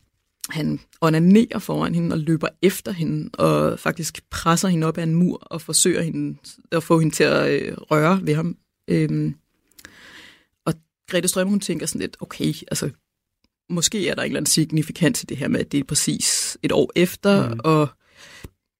[0.49, 5.15] han onanerer foran hende og løber efter hende og faktisk presser hende op ad en
[5.15, 6.38] mur og forsøger hende
[6.71, 8.58] at få hende til at øh, røre ved ham.
[8.88, 9.36] Øhm,
[10.65, 10.73] og
[11.08, 12.89] Grete Strøm, hun tænker sådan lidt, okay, altså
[13.69, 16.58] måske er der en eller anden signifikant til det her med, at det er præcis
[16.63, 17.60] et år efter, mm.
[17.63, 17.88] og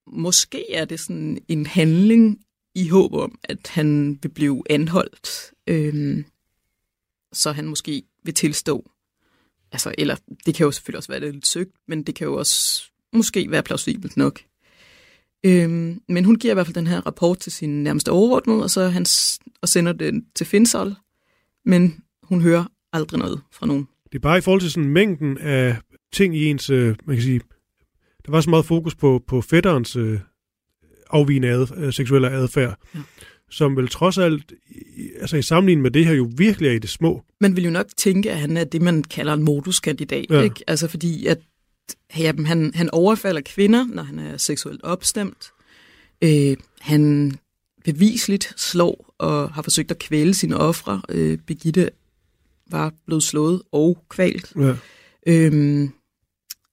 [0.08, 2.40] måske er det sådan en handling
[2.76, 6.26] i håb om, at han vil blive anholdt, øhm,
[7.34, 8.92] så han måske vil tilstå
[9.76, 12.84] altså, eller det kan jo selvfølgelig også være lidt søgt, men det kan jo også
[13.14, 14.40] måske være plausibelt nok.
[15.46, 18.70] Øhm, men hun giver i hvert fald den her rapport til sin nærmeste overordnede, og,
[18.70, 19.06] så han,
[19.62, 20.96] og sender den til Finsal,
[21.66, 23.88] men hun hører aldrig noget fra nogen.
[24.12, 25.78] Det er bare i forhold til sådan mængden af
[26.14, 27.42] ting i ens, øh, man kan sige,
[28.26, 30.20] der var så meget fokus på, på fætterens øh,
[31.10, 32.80] afvigende ad, øh, seksuelle adfærd.
[32.96, 33.00] Ja
[33.52, 34.54] som vel trods alt,
[35.20, 37.24] altså i sammenligning med det her, jo virkelig er i det små.
[37.42, 40.42] Man vil jo nok tænke, at han er det, man kalder en moduskandidat, ja.
[40.42, 40.64] ikke?
[40.68, 41.40] Altså fordi, at
[42.18, 45.52] jamen, han, han overfalder kvinder, når han er seksuelt opstemt.
[46.22, 47.32] Øh, han
[47.84, 51.02] bevisligt slår og har forsøgt at kvæle sine ofre.
[51.10, 51.90] Øh, Birgitte
[52.72, 54.54] var blevet slået og kvalt.
[54.60, 54.76] Ja.
[55.28, 55.90] Øhm,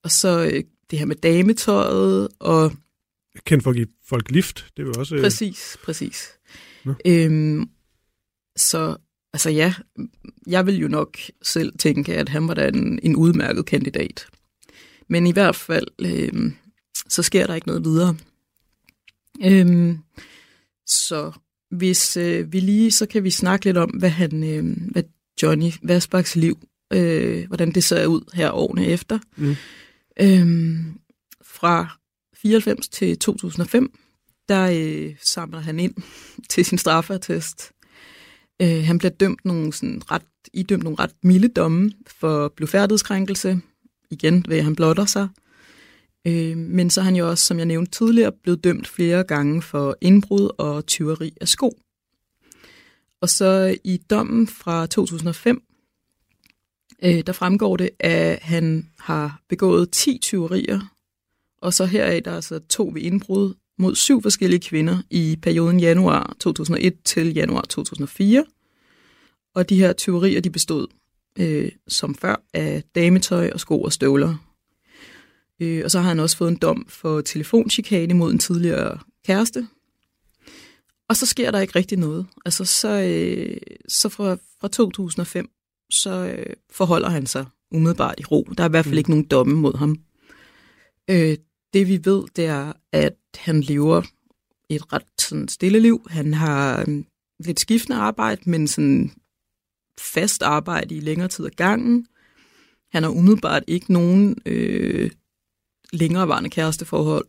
[0.03, 2.71] og så øh, det her med dametøjet og...
[3.45, 5.15] Kendt for at give folk lift, det var også...
[5.15, 5.21] Øh...
[5.21, 5.77] Præcis,
[7.05, 7.69] Øhm,
[8.55, 8.97] så
[9.33, 9.73] altså ja,
[10.47, 14.27] jeg vil jo nok selv tænke, at han var da en, en udmærket kandidat.
[15.07, 16.53] Men i hvert fald, øhm,
[17.09, 18.15] så sker der ikke noget videre.
[19.45, 19.97] Øhm,
[20.87, 21.31] så
[21.71, 25.03] hvis øh, vi lige, så kan vi snakke lidt om, hvad han, øh, hvad
[25.43, 26.59] Johnny Vasbaks liv,
[26.93, 29.19] øh, hvordan det ser ud her årene efter.
[29.37, 29.55] Mm.
[30.21, 30.99] Øhm,
[31.41, 31.99] fra
[32.35, 33.93] 94 til 2005,
[34.49, 35.95] der øh, samler han ind
[36.49, 37.71] til sin straffertest.
[38.61, 43.61] Øh, han bliver dømt nogle sådan ret, idømt nogle ret milde domme for blufærdighedskrænkelse.
[44.11, 45.27] Igen ved han blotter sig.
[46.27, 49.61] Øh, men så er han jo også, som jeg nævnte tidligere, blevet dømt flere gange
[49.61, 51.79] for indbrud og tyveri af sko.
[53.21, 55.63] Og så i dommen fra 2005,
[57.03, 60.93] øh, der fremgår det, at han har begået 10 tyverier,
[61.61, 65.79] og så heraf der er altså to ved indbrud mod syv forskellige kvinder i perioden
[65.79, 68.45] januar 2001 til januar 2004.
[69.55, 70.87] Og de her tyverier de bestod
[71.39, 74.35] øh, som før af dametøj og sko og støvler.
[75.59, 79.67] Øh, og så har han også fået en dom for telefonchikane mod en tidligere kæreste.
[81.09, 82.25] Og så sker der ikke rigtig noget.
[82.45, 83.57] Altså så, øh,
[83.87, 85.49] så fra, fra 2005,
[85.91, 88.47] så øh, forholder han sig umiddelbart i ro.
[88.57, 88.97] Der er i hvert fald mm.
[88.97, 89.97] ikke nogen domme mod ham.
[91.09, 91.37] Øh,
[91.73, 94.01] det vi ved, det er, at han lever
[94.69, 96.07] et ret sådan, stille liv.
[96.09, 97.05] Han har øhm,
[97.39, 99.11] lidt skiftende arbejde, men sådan
[99.99, 102.07] fast arbejde i længere tid ad gangen.
[102.91, 105.11] Han har umiddelbart ikke nogen øh,
[105.93, 107.25] længerevarende kæresteforhold.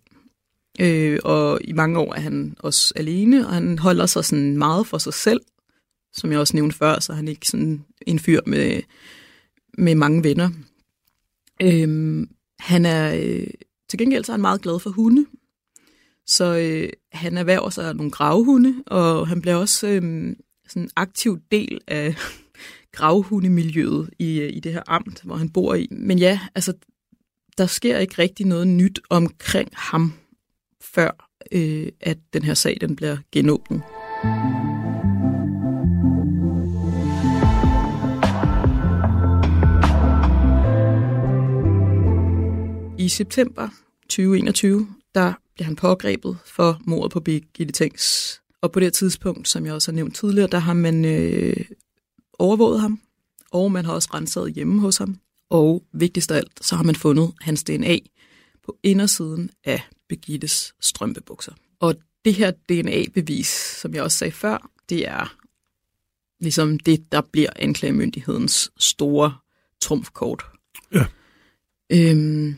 [0.81, 4.87] Øh, og i mange år er han også alene, og han holder sig sådan meget
[4.87, 5.40] for sig selv.
[6.12, 8.83] Som jeg også nævnte før, så er han ikke sådan en fyr med,
[9.79, 10.51] med mange venner.
[11.62, 12.27] Øh,
[12.59, 13.47] han er øh,
[13.88, 15.27] til gengæld så er han meget glad for hunde.
[16.27, 20.37] Så øh, han erhverver sig nogle gravhunde, og han bliver også øh,
[20.69, 22.15] sådan en aktiv del af
[22.97, 25.89] gravhundemiljøet i, øh, i det her amt, hvor han bor i.
[25.91, 26.73] Men ja, altså,
[27.59, 30.13] der sker ikke rigtig noget nyt omkring ham,
[30.81, 33.83] før øh, at den her sag den bliver genåbnet.
[42.99, 43.69] I september
[44.09, 48.40] 2021, der bliver han pågrebet for mordet på Birgitte Tengs.
[48.61, 51.57] Og på det tidspunkt, som jeg også har nævnt tidligere, der har man øh,
[52.38, 53.01] overvåget ham,
[53.51, 55.19] og man har også renset hjemme hos ham.
[55.51, 57.99] Og vigtigst af alt, så har man fundet hans DNA
[58.62, 61.53] på indersiden af Birgittes strømpebukser.
[61.81, 63.49] Og det her DNA-bevis,
[63.81, 65.37] som jeg også sagde før, det er
[66.40, 69.35] ligesom det, der bliver anklagemyndighedens store
[69.81, 70.45] trumfkort.
[70.93, 71.07] Ja.
[71.93, 72.57] Øhm,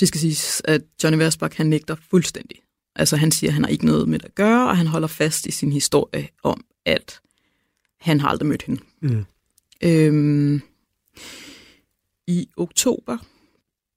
[0.00, 2.58] det skal siges, at Johnny Versbach, han nægter fuldstændig.
[2.96, 5.08] Altså han siger, at han har ikke noget med det at gøre, og han holder
[5.08, 7.20] fast i sin historie om, at
[8.00, 8.82] han har aldrig mødt hende.
[9.00, 9.24] Mm.
[9.82, 10.62] Øhm,
[12.26, 13.18] I oktober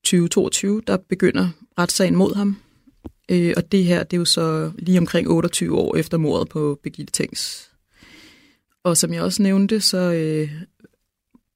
[0.03, 2.57] 2022, der begynder retssagen mod ham.
[3.29, 6.79] Øh, og det her, det er jo så lige omkring 28 år efter mordet på
[6.83, 7.71] Birgitte Tengs.
[8.83, 10.51] Og som jeg også nævnte, så øh,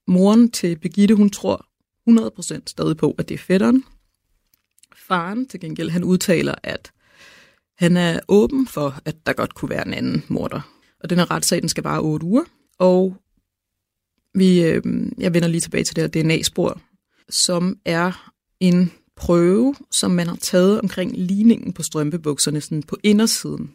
[0.07, 1.65] moren til Birgitte, hun tror
[2.10, 3.83] 100% stadig på, at det er fætteren.
[5.08, 6.91] Faren til gengæld, han udtaler, at
[7.78, 10.62] han er åben for, at der godt kunne være en anden morder.
[11.00, 12.43] Og den her retssag, den skal bare 8 uger.
[12.80, 13.15] Og
[14.34, 14.84] vi, øh,
[15.17, 16.82] jeg vender lige tilbage til det her DNA-spor,
[17.30, 23.74] som er en prøve, som man har taget omkring ligningen på strømpebukserne sådan på indersiden.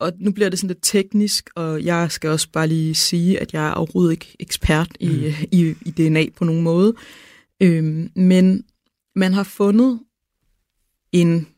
[0.00, 3.52] Og nu bliver det sådan lidt teknisk, og jeg skal også bare lige sige, at
[3.52, 5.46] jeg er overhovedet ikke ekspert i, mm.
[5.52, 6.94] i, i DNA på nogen måde.
[7.62, 8.64] Øhm, men
[9.16, 10.00] man har fundet
[11.12, 11.48] en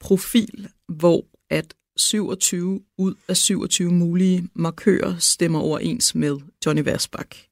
[0.00, 7.48] profil, hvor at 27 ud af 27 mulige markører stemmer overens med Johnny Versbach.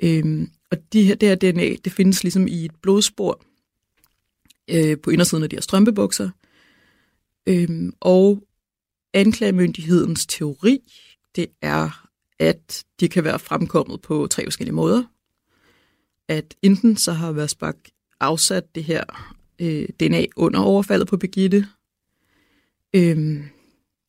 [0.00, 3.44] Øhm, og de her, det her DNA, det findes ligesom i et blodspor
[4.68, 6.30] øh, på indersiden af de her strømpebukser.
[7.46, 8.42] Øhm, og
[9.14, 10.82] anklagemyndighedens teori,
[11.36, 15.04] det er, at de kan være fremkommet på tre forskellige måder.
[16.28, 17.78] At enten så har Versbach
[18.20, 19.04] afsat det her
[19.58, 21.66] øh, DNA under overfaldet på Birgitte.
[22.94, 23.44] Øhm,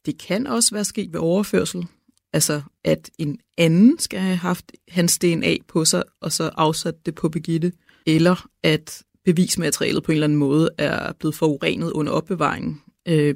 [0.06, 1.88] det kan også være sket ved overførsel,
[2.34, 7.16] altså at en anden skal have haft hans DNA på sig, og så afsat det
[7.16, 7.72] på Birgitte,
[8.06, 13.36] eller at bevismaterialet på en eller anden måde er blevet forurenet under opbevaringen, øh,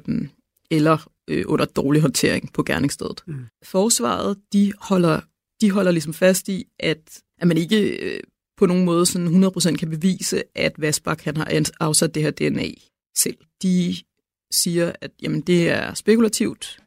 [0.70, 3.22] eller øh, under dårlig håndtering på gerningsstedet.
[3.26, 3.44] Mm.
[3.64, 5.20] Forsvaret, de holder,
[5.60, 8.20] de holder ligesom fast i, at, at man ikke øh,
[8.56, 12.70] på nogen måde sådan 100% kan bevise, at Vasbak han har afsat det her DNA
[13.16, 13.36] selv.
[13.62, 13.96] De
[14.50, 16.78] siger, at jamen, det er spekulativt,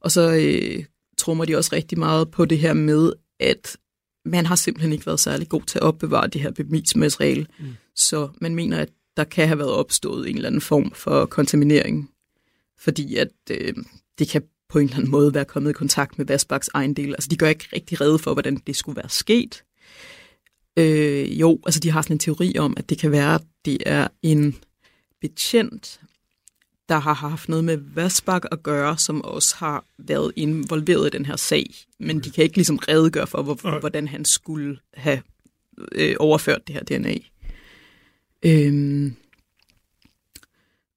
[0.00, 0.84] og så øh,
[1.18, 3.76] trummer de også rigtig meget på det her med, at
[4.24, 7.46] man har simpelthen ikke været særlig god til at opbevare det her bevismateriale.
[7.58, 7.66] Mm.
[7.96, 12.10] Så man mener, at der kan have været opstået en eller anden form for kontaminering,
[12.78, 13.74] fordi at øh,
[14.18, 17.10] det kan på en eller anden måde være kommet i kontakt med Vasbaks egen del.
[17.10, 19.64] Altså de gør ikke rigtig redde for, hvordan det skulle være sket.
[20.78, 23.78] Øh, jo, altså de har sådan en teori om, at det kan være, at det
[23.86, 24.56] er en
[25.20, 26.00] betjent,
[26.88, 31.26] der har haft noget med Vasbak at gøre, som også har været involveret i den
[31.26, 31.66] her sag.
[31.98, 35.22] Men de kan ikke ligesom redegøre for, hvor, hvordan han skulle have
[35.92, 37.14] øh, overført det her DNA.
[38.42, 39.16] Øhm,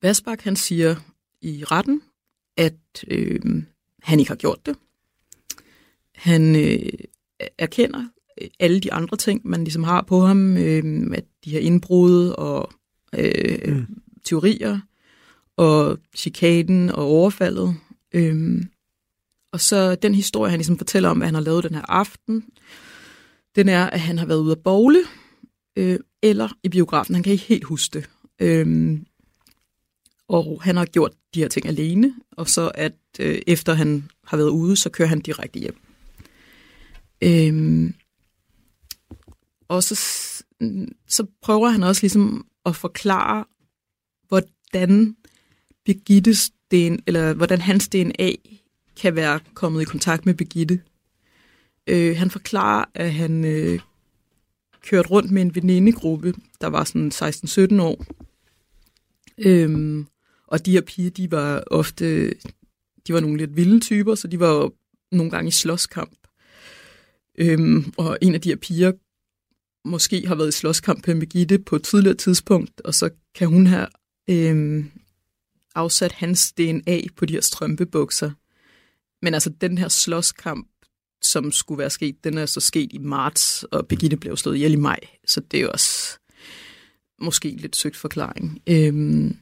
[0.02, 0.96] Vasbak, han siger
[1.42, 2.02] i retten,
[2.58, 2.76] at
[3.08, 3.64] øh,
[4.04, 4.76] han ikke har gjort det.
[6.16, 6.90] Han øh,
[7.58, 8.06] erkender
[8.60, 12.72] alle de andre ting, man ligesom har på ham, øh, at de her indbrud og
[13.18, 13.86] øh, mm.
[14.24, 14.80] teorier,
[15.58, 17.76] og chikaden og overfaldet.
[18.14, 18.70] Øhm,
[19.52, 22.44] og så den historie, han ligesom fortæller om, hvad han har lavet den her aften,
[23.56, 25.00] den er, at han har været ude at bogle,
[25.76, 27.16] øh, eller i biografen.
[27.16, 28.10] Han kan ikke helt huske det.
[28.40, 29.06] Øhm,
[30.28, 34.38] og han har gjort de her ting alene, og så at øh, efter han har
[34.38, 35.76] været ude, så kører han direkte hjem.
[37.22, 37.94] Øhm,
[39.72, 39.96] og så,
[41.08, 43.46] så prøver han også ligesom at forklare,
[44.28, 45.16] hvordan
[45.86, 48.32] Birgittes DNA, eller hvordan hans DNA
[48.96, 50.82] kan være kommet i kontakt med Birgitte.
[51.88, 53.80] Øh, han forklarer, at han øh,
[54.82, 57.12] kørte rundt med en venindegruppe, der var sådan
[57.78, 58.06] 16-17 år.
[59.38, 60.08] Øhm,
[60.48, 62.30] og de her piger, de var ofte,
[63.08, 64.74] de var nogle lidt vilde typer, så de var jo
[65.12, 66.18] nogle gange i slåskamp.
[67.38, 68.92] Øhm, og en af de her piger
[69.86, 73.68] måske har været i slåskamp med Gitte på et tidligere tidspunkt, og så kan hun
[73.68, 73.88] have
[74.30, 74.86] øh,
[75.76, 78.32] afsat hans DNA på de her strømpebukser.
[79.22, 80.68] Men altså den her slåskamp,
[81.22, 84.74] som skulle være sket, den er så sket i marts, og Birgitte blev slået ihjel
[84.74, 86.20] i maj, så det er jo også
[87.22, 88.62] måske en lidt søgt forklaring.
[88.68, 89.38] Øhm,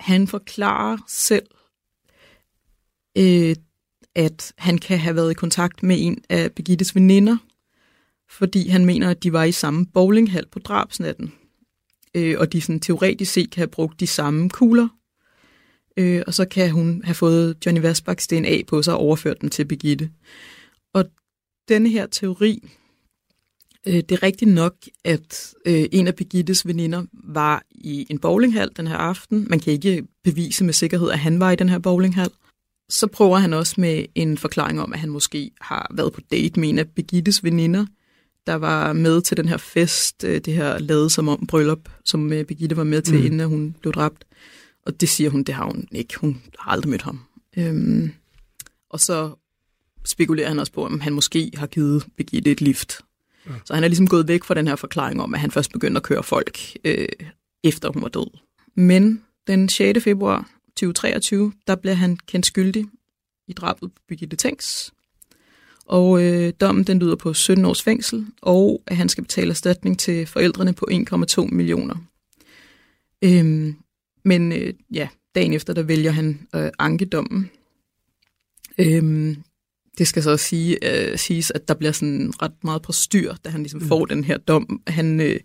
[0.00, 1.46] han forklarer selv,
[3.18, 3.56] øh,
[4.14, 7.36] at han kan have været i kontakt med en af Birgittes veninder,
[8.30, 11.32] fordi han mener, at de var i samme bowlinghal på drabsnatten.
[12.14, 14.88] Øh, og de sådan, teoretisk set kan have brugt de samme kugler.
[15.96, 19.50] Øh, og så kan hun have fået Johnny Vasbaks DNA på sig og overført den
[19.50, 20.10] til Birgitte.
[20.94, 21.04] Og
[21.68, 22.68] denne her teori,
[23.86, 24.74] øh, det er rigtigt nok,
[25.04, 29.46] at øh, en af Birgittes veninder var i en bowlinghal den her aften.
[29.50, 32.30] Man kan ikke bevise med sikkerhed, at han var i den her bowlinghal.
[32.88, 36.60] Så prøver han også med en forklaring om, at han måske har været på date
[36.60, 37.86] med en af Birgittes veninder,
[38.46, 42.32] der var med til den her fest, øh, det her lavet som om bryllup, som
[42.32, 43.24] øh, Birgitte var med til, mm.
[43.24, 44.24] inden hun blev dræbt.
[44.86, 46.14] Og det siger hun, det har hun ikke.
[46.18, 47.20] Hun har aldrig mødt ham.
[47.56, 48.12] Øhm,
[48.90, 49.30] og så
[50.04, 53.00] spekulerer han også på, om han måske har givet Birgitte et lift.
[53.46, 53.52] Ja.
[53.64, 55.98] Så han er ligesom gået væk fra den her forklaring om, at han først begyndte
[55.98, 57.08] at køre folk, øh,
[57.64, 58.38] efter hun var død.
[58.74, 60.04] Men den 6.
[60.04, 62.86] februar 2023, der bliver han kendt skyldig
[63.48, 64.92] i drabet på Birgitte Tengs.
[65.86, 69.98] Og øh, dommen den lyder på 17 års fængsel, og at han skal betale erstatning
[69.98, 71.94] til forældrene på 1,2 millioner.
[73.22, 73.76] Øhm,
[74.24, 77.50] men øh, ja, dagen efter, der vælger han øh, ankedommen.
[78.78, 79.36] Øhm,
[79.98, 83.34] det skal så også sige, øh, siges, at der bliver sådan ret meget på styr,
[83.44, 83.88] da han ligesom mm.
[83.88, 84.82] får den her dom.
[84.86, 85.40] Han, øh,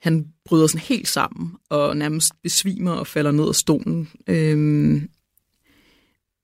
[0.00, 4.08] han bryder sådan helt sammen og nærmest besvimer og falder ned af stolen.
[4.26, 5.08] Øhm,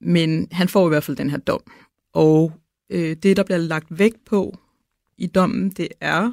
[0.01, 1.61] men han får i hvert fald den her dom.
[2.13, 2.53] Og
[2.89, 4.57] øh, det, der bliver lagt vægt på
[5.17, 6.31] i dommen, det er,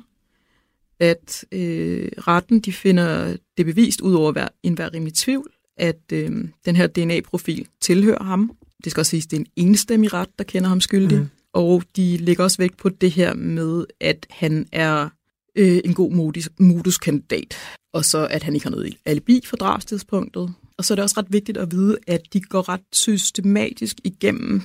[1.01, 6.31] at øh, retten de finder det bevist ud over hver, enhver rimelig tvivl, at øh,
[6.65, 8.57] den her DNA-profil tilhører ham.
[8.85, 11.19] Det skal også siges, at det er en enstemmig ret, der kender ham skyldig.
[11.19, 11.29] Mm.
[11.53, 15.09] Og de lægger også vægt på det her med, at han er
[15.57, 17.57] øh, en god modus, moduskandidat,
[17.93, 20.55] og så at han ikke har noget alibi for drabstidspunktet.
[20.77, 24.63] Og så er det også ret vigtigt at vide, at de går ret systematisk igennem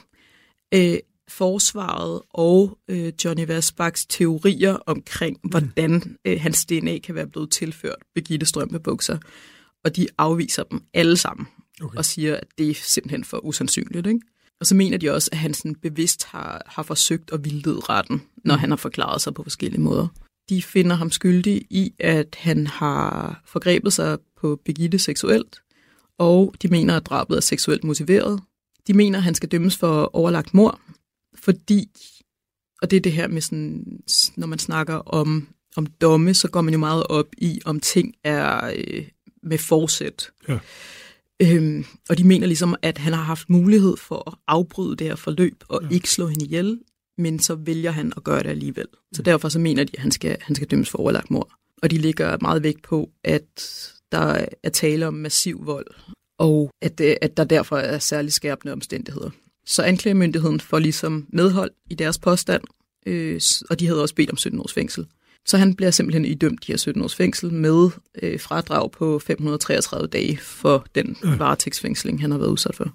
[0.73, 0.97] øh,
[1.29, 5.49] forsvaret og øh, Johnny Vasbachs teorier omkring, mm.
[5.49, 9.17] hvordan øh, hans DNA kan være blevet tilført Birgitte Strømpebukser.
[9.85, 11.47] Og de afviser dem alle sammen
[11.81, 11.97] okay.
[11.97, 14.07] og siger, at det er simpelthen for usandsynligt.
[14.07, 14.19] Ikke?
[14.59, 18.21] Og så mener de også, at han sådan bevidst har, har forsøgt at vildlede retten,
[18.45, 18.59] når mm.
[18.59, 20.07] han har forklaret sig på forskellige måder.
[20.49, 25.61] De finder ham skyldig i, at han har forgrebet sig på Birgitte seksuelt,
[26.17, 28.41] og de mener, at drabet er seksuelt motiveret.
[28.87, 30.79] De mener, at han skal dømmes for overlagt mord,
[31.41, 31.89] fordi,
[32.81, 33.85] og det er det her med sådan,
[34.37, 38.13] når man snakker om, om domme, så går man jo meget op i, om ting
[38.23, 39.07] er øh,
[39.43, 40.31] med forsæt.
[40.47, 40.59] Ja.
[41.41, 45.15] Øhm, og de mener ligesom, at han har haft mulighed for at afbryde det her
[45.15, 45.89] forløb og ja.
[45.89, 46.79] ikke slå hende ihjel,
[47.17, 48.87] men så vælger han at gøre det alligevel.
[49.13, 51.51] Så derfor så mener de, at han skal, han skal dømmes for overlagt mord.
[51.81, 53.69] Og de ligger meget vægt på, at
[54.11, 55.87] der er tale om massiv vold,
[56.37, 59.29] og at, øh, at der derfor er særlig skærpende omstændigheder.
[59.69, 62.63] Så anklagemyndigheden får ligesom medhold i deres påstand,
[63.05, 65.05] øh, og de havde også bedt om 17 års fængsel.
[65.45, 67.89] Så han bliver simpelthen idømt de her 17 års fængsel med
[68.21, 71.35] øh, fradrag på 533 dage for den ja.
[71.37, 72.93] varetægtsfængsling, han har været udsat for.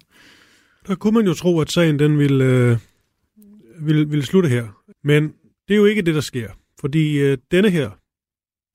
[0.87, 2.77] Der kunne man jo tro, at sagen den ville, øh,
[3.79, 4.67] ville, ville slutte her.
[5.03, 5.23] Men
[5.67, 6.49] det er jo ikke det, der sker.
[6.79, 7.89] Fordi øh, denne her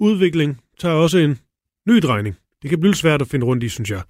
[0.01, 1.39] udvikling tager også en
[1.89, 2.37] ny drejning.
[2.63, 4.03] Det kan blive svært at finde rundt i, synes jeg.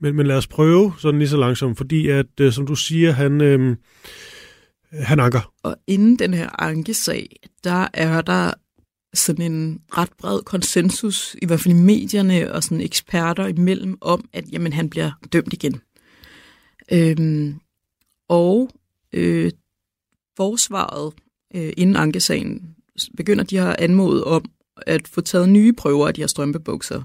[0.00, 3.12] Men, men lad os prøve sådan lige så langsomt, fordi at, øh, som du siger,
[3.12, 3.76] han, øh,
[4.92, 5.52] han anker.
[5.62, 8.54] Og inden den her ankesag, der er der
[9.14, 14.28] sådan en ret bred konsensus, i hvert fald i medierne og sådan eksperter imellem, om,
[14.32, 15.80] at jamen, han bliver dømt igen.
[16.92, 17.54] Øhm,
[18.28, 18.70] og
[19.12, 19.50] øh,
[20.36, 21.14] forsvaret
[21.54, 22.74] øh, inden ankesagen
[23.16, 24.44] begynder de har anmodet om
[24.76, 27.02] at få taget nye prøver af de her strømpebukser.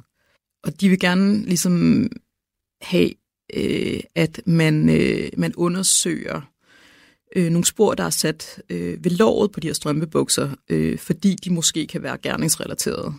[0.64, 2.06] Og de vil gerne ligesom
[2.82, 3.12] have,
[3.54, 6.42] øh, at man, øh, man undersøger
[7.36, 11.36] øh, nogle spor, der er sat øh, ved låret på de her strømpebukser, øh, fordi
[11.36, 13.14] de måske kan være gerningsrelaterede.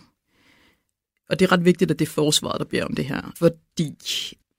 [1.29, 3.95] Og det er ret vigtigt, at det er forsvaret, der beder om det her, fordi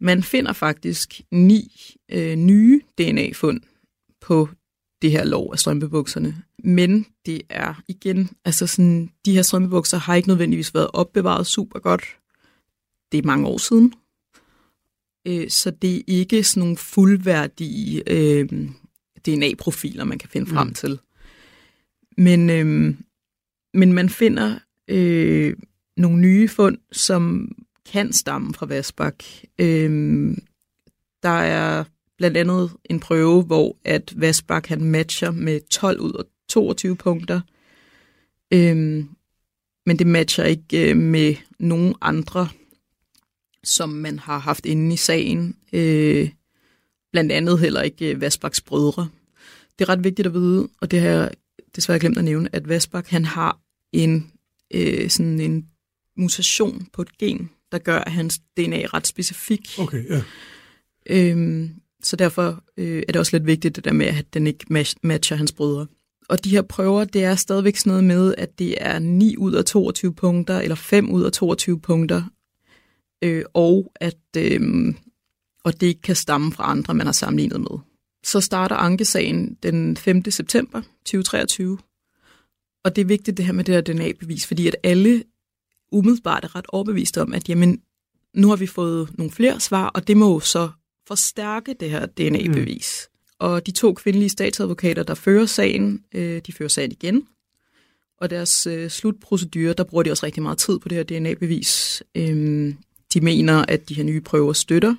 [0.00, 1.72] man finder faktisk ni
[2.12, 3.60] øh, nye DNA-fund
[4.20, 4.48] på
[5.02, 6.42] det her lov af strømpebukserne.
[6.64, 11.78] men det er igen, altså sådan, de her strømpebukser har ikke nødvendigvis været opbevaret super
[11.78, 12.02] godt.
[13.12, 13.94] Det er mange år siden.
[15.26, 18.48] Øh, så det er ikke sådan nogle fuldværdige øh,
[19.26, 20.74] DNA-profiler, man kan finde frem mm.
[20.74, 20.98] til.
[22.18, 22.94] Men, øh,
[23.74, 24.58] men man finder
[24.88, 25.56] øh,
[25.96, 27.52] nogle nye fund, som
[27.92, 29.24] kan stamme fra Vasbak.
[29.58, 30.36] Øh,
[31.22, 31.84] der er
[32.18, 37.40] blandt andet en prøve, hvor at Vasbak han matcher med 12 ud af 22 punkter.
[38.52, 39.08] Øhm,
[39.86, 42.48] men det matcher ikke øh, med nogen andre,
[43.64, 45.56] som man har haft inde i sagen.
[45.72, 46.30] Øh,
[47.12, 49.08] blandt andet heller ikke øh, Vasbaks brødre.
[49.78, 51.30] Det er ret vigtigt at vide, og det har jeg
[51.76, 53.58] desværre glemt at nævne, at Vasbak han har
[53.92, 54.32] en,
[54.74, 55.66] øh, sådan en
[56.16, 59.68] mutation på et gen, der gør, at hans DNA er ret specifik.
[59.78, 60.22] Okay, ja.
[61.06, 61.70] Øhm,
[62.02, 65.36] så derfor øh, er det også lidt vigtigt det der med, at den ikke matcher
[65.36, 65.86] hans brødre.
[66.28, 69.52] Og de her prøver, det er stadigvæk sådan noget med, at det er 9 ud
[69.52, 72.22] af 22 punkter, eller 5 ud af 22 punkter,
[73.22, 74.94] øh, og at øh,
[75.64, 77.78] og det ikke kan stamme fra andre, man har sammenlignet med.
[78.24, 80.30] Så starter ankesagen den 5.
[80.30, 81.78] september 2023,
[82.84, 85.24] og det er vigtigt det her med det her DNA-bevis, fordi at alle
[85.92, 87.82] umiddelbart er ret overbeviste om, at jamen,
[88.34, 90.70] nu har vi fået nogle flere svar, og det må så
[91.08, 93.08] forstærke det her DNA-bevis.
[93.08, 93.18] Mm.
[93.38, 97.26] Og de to kvindelige statsadvokater, der fører sagen, øh, de fører sagen igen.
[98.18, 102.02] Og deres øh, slutprocedure, der bruger de også rigtig meget tid på det her DNA-bevis.
[102.14, 102.76] Øhm,
[103.14, 104.94] de mener, at de her nye prøver støtter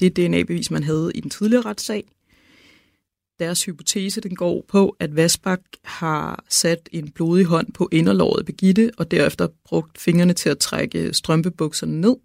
[0.00, 2.04] det DNA-bevis, man havde i den tidligere retssag.
[3.38, 8.90] Deres hypotese den går på, at Vasbak har sat en blodig hånd på inderlåret Begitte,
[8.96, 12.16] og derefter brugt fingrene til at trække strømpebukserne ned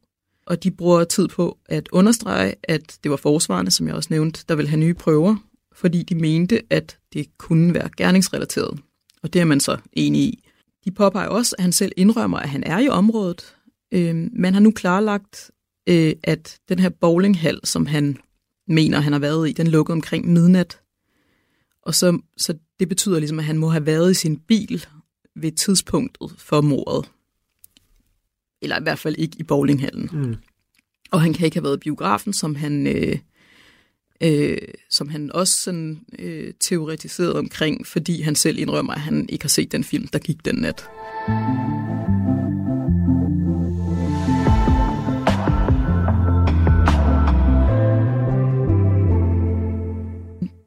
[0.45, 4.43] og de bruger tid på at understrege, at det var forsvarende, som jeg også nævnte,
[4.49, 5.35] der vil have nye prøver,
[5.73, 8.79] fordi de mente, at det kunne være gerningsrelateret.
[9.23, 10.43] Og det er man så enig i.
[10.85, 13.54] De påpeger også, at han selv indrømmer, at han er i området.
[13.95, 15.51] Øh, man har nu klarlagt,
[15.89, 18.17] øh, at den her bowlinghal, som han
[18.67, 20.79] mener, han har været i, den lukkede omkring midnat.
[21.81, 24.85] Og så, så det betyder ligesom, at han må have været i sin bil
[25.35, 27.09] ved tidspunktet for mordet
[28.65, 30.09] eller i hvert fald ikke i bowlinghallen.
[30.13, 30.35] Mm.
[31.11, 33.17] Og han kan ikke have været i biografen, som han, øh,
[34.21, 34.57] øh,
[34.89, 39.49] som han også sådan, øh, teoretiserede omkring, fordi han selv indrømmer, at han ikke har
[39.49, 40.85] set den film, der gik den nat.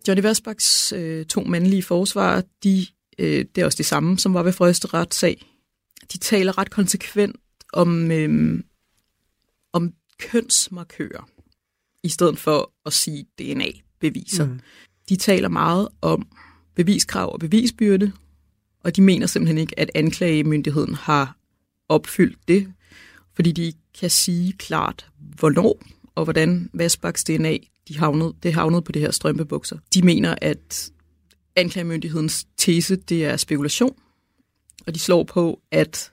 [0.08, 2.86] Johnny Vasbaks øh, to mandlige forsvarer, de,
[3.18, 5.46] øh, det er også det samme, som var ved første retssag.
[6.12, 7.36] De taler ret konsekvent
[7.72, 8.64] om, øhm,
[9.72, 11.28] om kønsmarkører,
[12.02, 14.46] i stedet for at sige DNA-beviser.
[14.46, 14.60] Mm.
[15.08, 16.28] De taler meget om
[16.74, 18.12] beviskrav og bevisbyrde,
[18.84, 21.36] og de mener simpelthen ikke, at anklagemyndigheden har
[21.88, 22.72] opfyldt det,
[23.34, 25.82] fordi de kan sige klart, hvornår
[26.14, 27.58] og hvordan Vasbaks DNA
[27.88, 29.78] de havnede, det havnede på det her strømpebukser.
[29.94, 30.90] De mener, at
[31.56, 33.96] anklagemyndighedens tese det er spekulation,
[34.86, 36.12] og de slår på, at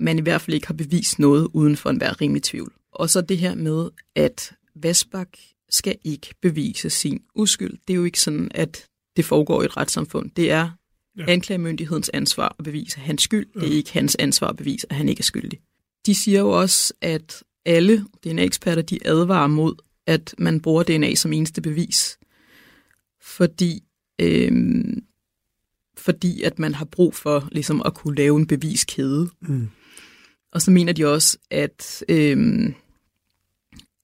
[0.00, 2.72] man i hvert fald ikke har bevist noget uden for enhver rimelig tvivl.
[2.92, 5.28] Og så det her med, at Vasbak
[5.70, 7.78] skal ikke bevise sin uskyld.
[7.88, 10.30] Det er jo ikke sådan, at det foregår i et retssamfund.
[10.30, 10.70] Det er
[11.18, 11.24] ja.
[11.28, 13.46] anklagemyndighedens ansvar at bevise hans skyld.
[13.54, 13.60] Ja.
[13.60, 15.60] Det er ikke hans ansvar at bevise, at han ikke er skyldig.
[16.06, 19.74] De siger jo også, at alle DNA-eksperter de advarer mod,
[20.06, 22.18] at man bruger DNA som eneste bevis.
[23.20, 23.82] Fordi,
[24.18, 25.04] øhm,
[25.96, 29.30] fordi at man har brug for ligesom, at kunne lave en beviskæde.
[29.40, 29.68] Mm.
[30.52, 32.72] Og så mener de også, at, øh,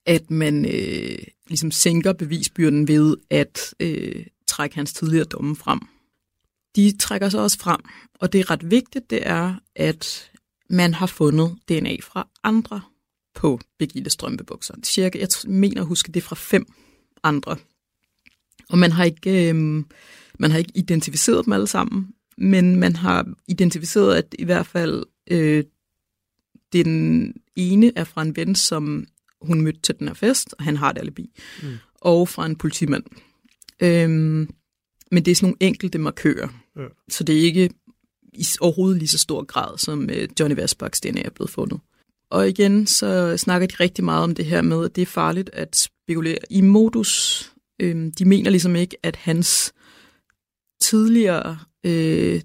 [0.07, 5.81] at man øh, ligesom sænker bevisbyrden ved at øh, trække hans tidligere domme frem.
[6.77, 7.81] De trækker sig også frem,
[8.15, 10.31] og det er ret vigtigt, det er, at
[10.71, 12.81] man har fundet DNA fra andre
[13.35, 14.75] på Birgitte strømpebukser.
[14.85, 16.67] Cirka, jeg mener at huske, det er fra fem
[17.23, 17.57] andre.
[18.69, 19.85] Og man har ikke, øh,
[20.39, 25.05] man har ikke identificeret dem alle sammen, men man har identificeret, at i hvert fald
[25.31, 25.65] øh,
[26.73, 29.07] den ene er fra en ven, som
[29.43, 31.31] hun mødte til den her fest, og han har et alibi,
[31.63, 31.69] mm.
[31.95, 33.05] og fra en politimand.
[33.81, 34.51] Øhm,
[35.11, 36.87] men det er sådan nogle enkelte markører, ja.
[37.09, 37.71] så det er ikke
[38.33, 41.81] i overhovedet lige så stor grad, som øh, Johnny Vasbaks DNA er blevet fundet.
[42.31, 45.51] Og igen, så snakker de rigtig meget om det her med, at det er farligt
[45.53, 47.45] at spekulere i modus.
[47.81, 49.73] Øhm, de mener ligesom ikke, at hans
[50.81, 52.41] tidligere øh,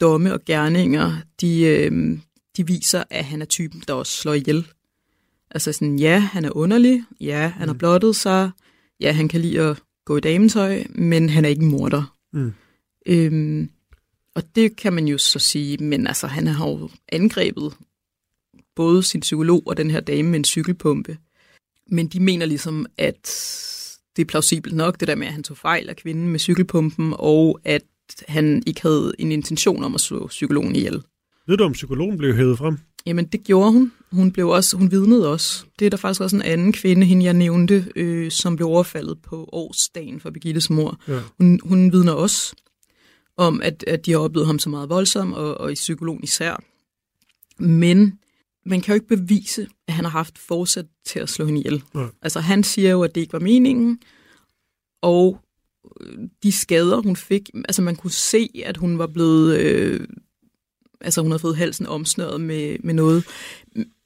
[0.00, 2.18] domme og gerninger, de, øh,
[2.56, 4.66] de viser, at han er typen, der også slår ihjel.
[5.50, 7.68] Altså sådan, ja, han er underlig, ja, han mm.
[7.68, 8.50] har blottet sig,
[9.00, 12.14] ja, han kan lide at gå i dametøj, men han er ikke en morder.
[12.32, 12.52] Mm.
[13.06, 13.70] Øhm,
[14.34, 17.74] og det kan man jo så sige, men altså, han har jo angrebet
[18.78, 21.16] både sin psykolog og den her dame med en cykelpumpe.
[21.90, 23.24] Men de mener ligesom, at
[24.16, 27.14] det er plausibelt nok, det der med, at han tog fejl af kvinden med cykelpumpen,
[27.16, 27.82] og at
[28.28, 31.02] han ikke havde en intention om at slå psykologen ihjel.
[31.46, 32.78] Ved du, om psykologen blev hævet frem?
[33.06, 33.92] Jamen, det gjorde hun.
[34.12, 35.64] Hun, blev også, hun vidnede også.
[35.78, 39.18] Det er der faktisk også en anden kvinde, hende jeg nævnte, øh, som blev overfaldet
[39.22, 41.00] på årsdagen for Birgittes mor.
[41.08, 41.20] Ja.
[41.38, 42.54] Hun, hun vidner også
[43.36, 46.62] om, at, at de har oplevet ham så meget voldsom, og, og i psykologen især.
[47.58, 48.18] Men
[48.68, 51.82] man kan jo ikke bevise, at han har haft forsæt til at slå hende ihjel.
[51.94, 52.06] Ja.
[52.22, 54.00] Altså, han siger jo, at det ikke var meningen,
[55.02, 55.40] og
[56.00, 60.08] øh, de skader, hun fik, altså man kunne se, at hun var blevet, øh,
[61.00, 63.24] altså hun havde fået halsen omsnøret med, med noget,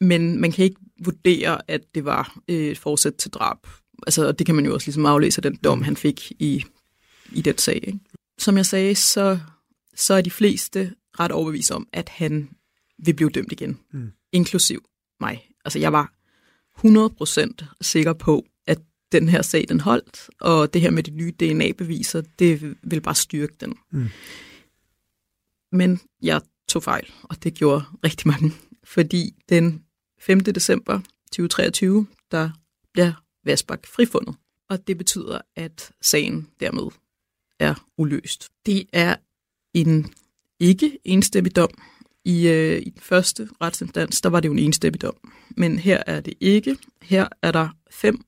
[0.01, 3.59] men man kan ikke vurdere, at det var øh, et forsæt til drab.
[4.07, 6.65] Altså, og det kan man jo også ligesom aflæse af den dom, han fik i,
[7.33, 7.75] i den sag.
[7.87, 7.99] Ikke?
[8.39, 9.39] Som jeg sagde, så,
[9.97, 12.51] så er de fleste ret overbevist om, at han
[12.99, 14.13] vil blive dømt igen, Mm.
[14.33, 14.85] Inklusiv
[15.21, 15.49] mig.
[15.65, 16.13] Altså, jeg var
[16.79, 18.79] 100% sikker på, at
[19.13, 23.15] den her sag, den holdt, og det her med de nye DNA-beviser, det vil bare
[23.15, 23.79] styrke den.
[23.91, 24.09] Mm.
[25.73, 28.53] Men jeg tog fejl, og det gjorde rigtig mange,
[28.85, 29.85] fordi den
[30.19, 30.41] 5.
[30.41, 31.01] december
[31.33, 32.51] 2023, der
[32.93, 33.13] bliver
[33.45, 34.35] Vasbak frifundet,
[34.69, 36.91] og det betyder, at sagen dermed
[37.59, 38.49] er uløst.
[38.67, 39.17] Det er
[39.75, 40.13] en
[40.61, 41.71] ikke enstemmig dom.
[42.25, 45.17] I, øh, I den første retsinstans, der var det jo en enstemmig dom.
[45.57, 46.77] Men her er det ikke.
[47.03, 48.21] Her er der fem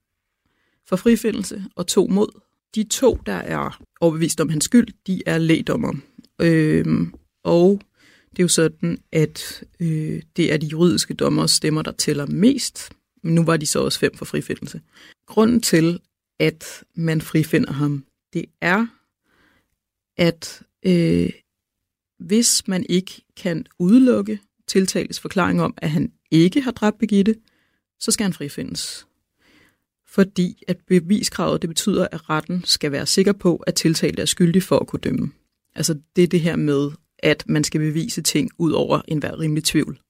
[0.88, 2.40] for frifindelse og to mod.
[2.74, 5.92] De to, der er overbevist om hans skyld, de er lægdommer.
[6.40, 7.07] Øh,
[7.45, 7.80] og
[8.30, 12.92] det er jo sådan, at øh, det er de juridiske dommers stemmer, der tæller mest.
[13.22, 14.80] Men nu var de så også fem for frifindelse.
[15.26, 16.01] Grunden til,
[16.40, 18.86] at man frifinder ham, det er,
[20.16, 21.30] at øh,
[22.27, 27.35] hvis man ikke kan udelukke tiltales forklaring om, at han ikke har dræbt Birgitte,
[28.01, 29.07] så skal han frifindes.
[30.09, 34.62] Fordi at beviskravet, det betyder, at retten skal være sikker på, at tiltalte er skyldig
[34.62, 35.33] for at kunne dømme.
[35.75, 39.64] Altså det er det her med, at man skal bevise ting ud over enhver rimelig
[39.64, 40.01] tvivl.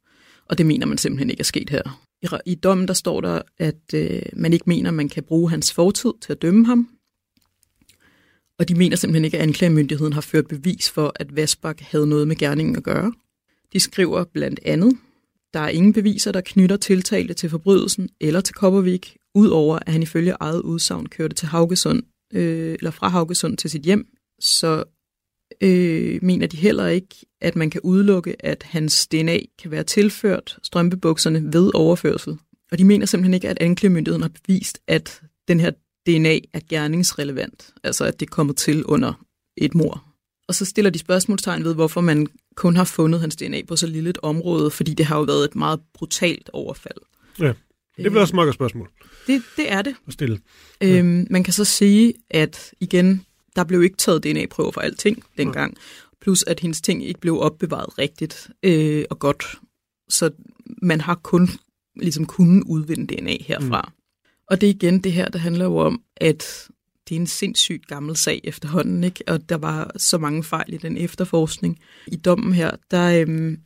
[0.47, 2.01] Og det mener man simpelthen ikke er sket her.
[2.23, 5.51] I, i dommen der står der, at øh, man ikke mener, at man kan bruge
[5.51, 6.89] hans fortid til at dømme ham.
[8.59, 12.29] Og de mener simpelthen ikke, at anklagemyndigheden har ført bevis for, at Vasbak havde noget
[12.29, 13.13] med gerningen at gøre.
[13.73, 14.99] De skriver blandt andet,
[15.55, 20.03] der er ingen beviser, der knytter tiltalte til forbrydelsen eller til Koppervik, udover at han
[20.03, 22.03] ifølge eget udsagn kørte til Haugesund,
[22.33, 24.07] øh, eller fra Haugesund til sit hjem,
[24.41, 24.85] så
[25.61, 30.59] øh, mener de heller ikke, at man kan udelukke, at hans DNA kan være tilført
[30.63, 32.39] strømpebukserne ved overførsel.
[32.73, 35.71] Og de mener simpelthen ikke, at anklagemyndigheden har bevist, at den her
[36.07, 39.13] DNA er gerningsrelevant, altså at det er kommet til under
[39.57, 40.05] et mor.
[40.49, 42.27] Og så stiller de spørgsmålstegn ved, hvorfor man
[42.57, 45.45] kun har fundet hans DNA på så lille et område, fordi det har jo været
[45.45, 46.99] et meget brutalt overfald.
[47.41, 47.53] Ja,
[47.97, 48.91] det bliver også et meget spørgsmål
[49.27, 49.95] Det, det er det.
[50.07, 50.41] at stille.
[50.81, 53.27] Øhm, man kan så sige, at igen,
[53.57, 55.77] der blev ikke taget DNA-prøver for alting dengang.
[56.21, 59.59] Plus at hendes ting ikke blev opbevaret rigtigt øh, og godt.
[60.09, 60.31] Så
[60.83, 61.49] man har kun
[61.97, 63.83] ligesom kunnet udvinde DNA herfra.
[63.83, 64.04] Mm.
[64.47, 66.69] Og det er igen det her, der handler jo om, at
[67.09, 69.25] det er en sindssygt gammel sag efterhånden, ikke?
[69.27, 71.79] og der var så mange fejl i den efterforskning.
[72.07, 73.59] I dommen her, der, øhm,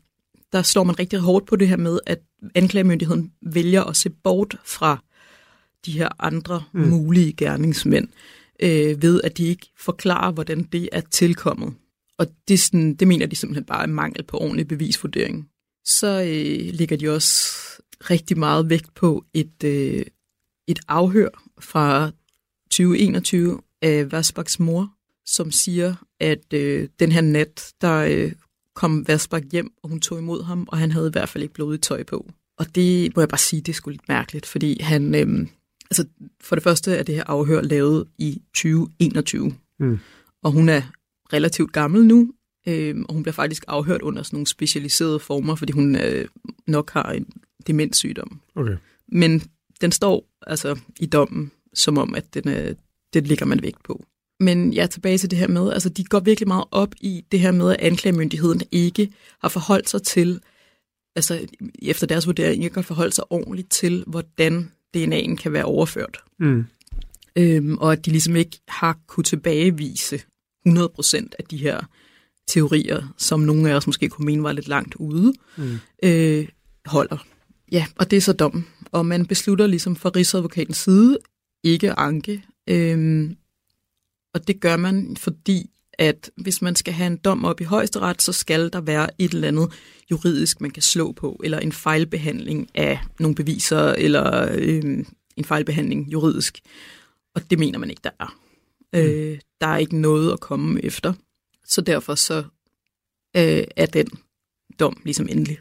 [0.53, 2.21] der slår man rigtig hårdt på det her med, at
[2.55, 5.05] anklagemyndigheden vælger at se bort fra
[5.87, 6.81] de her andre mm.
[6.81, 8.09] mulige gerningsmænd,
[8.63, 11.75] øh, ved at de ikke forklarer, hvordan det er tilkommet.
[12.19, 15.49] Og det, sådan, det mener de simpelthen bare er mangel på ordentlig bevisvurdering.
[15.85, 17.55] Så øh, ligger de også
[18.11, 20.07] rigtig meget vægt på et, øh,
[20.69, 21.29] et afhør
[21.61, 22.11] fra
[22.71, 24.91] 2021 af Vasbaks mor,
[25.27, 28.33] som siger, at øh, den her nat, der øh,
[28.75, 31.55] kom Vasbak hjem, og hun tog imod ham, og han havde i hvert fald ikke
[31.55, 32.31] blodigt tøj på.
[32.59, 35.47] Og det må jeg bare sige, det er sgu lidt mærkeligt, fordi han, øh,
[35.91, 36.05] altså
[36.41, 39.99] for det første er det her afhør lavet i 2021, Mm.
[40.43, 40.83] og hun er
[41.33, 42.33] relativt gammel nu,
[42.69, 46.29] øh, og hun bliver faktisk afhørt under sådan nogle specialiserede former, fordi hun øh,
[46.67, 47.27] nok har en
[47.67, 48.41] demenssygdom.
[48.57, 48.77] Okay.
[49.09, 49.43] Men
[49.81, 52.75] den står altså i dommen, som om, at den er,
[53.13, 54.05] det ligger man vægt på.
[54.41, 57.25] Men jeg er tilbage til det her med, altså de går virkelig meget op i
[57.33, 60.41] det her med, at anklagemyndigheden ikke har forholdt sig til,
[61.17, 61.47] altså
[61.83, 66.19] efter deres vurdering ikke har forholdt sig ordentligt til, hvordan DNA'en kan være overført.
[66.41, 66.65] Mm.
[67.37, 70.21] Øhm, og at de ligesom ikke har kunne tilbagevise
[70.69, 71.81] 100% af de her
[72.49, 75.79] teorier, som nogle af os måske kunne mene var lidt langt ude, Mm.
[76.03, 76.49] øh,
[76.87, 77.27] holder.
[77.73, 78.67] Ja, og det er så dommen.
[78.93, 81.19] Og man beslutter ligesom fra Rigsadvokatens side
[81.65, 82.45] ikke at anke.
[82.69, 83.37] Øhm,
[84.35, 88.23] og det gør man, fordi at hvis man skal have en dom op i højesteret,
[88.23, 89.73] så skal der være et eller andet
[90.11, 95.05] juridisk, man kan slå på, eller en fejlbehandling af nogle beviser, eller øh,
[95.37, 96.61] en fejlbehandling juridisk.
[97.35, 98.39] Og det mener man ikke, der er.
[98.93, 98.99] Mm.
[98.99, 101.13] Øh, der er ikke noget at komme efter.
[101.65, 102.39] Så derfor så
[103.37, 104.09] øh, er den
[104.81, 105.59] dom ligesom endelig.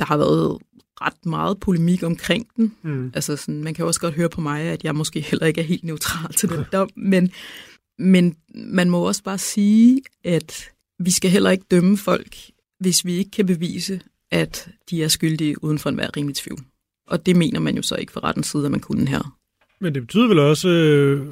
[0.00, 0.58] Der har været
[1.00, 2.74] ret meget polemik omkring den.
[2.82, 3.12] Mm.
[3.14, 5.64] Altså sådan, man kan også godt høre på mig, at jeg måske heller ikke er
[5.64, 7.30] helt neutral til den dom, men,
[7.98, 12.36] men man må også bare sige, at vi skal heller ikke dømme folk,
[12.80, 16.60] hvis vi ikke kan bevise, at de er skyldige uden for enhver rimelig tvivl.
[17.06, 19.36] Og det mener man jo så ikke fra rettens side, at man kunne her.
[19.80, 21.26] Men det betyder vel også, øh,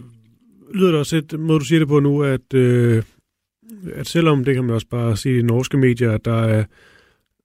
[0.75, 3.03] lyder det også et måde, du siger det på nu, at, øh,
[3.95, 6.65] at selvom, det kan man også bare sige i norske medier, at der er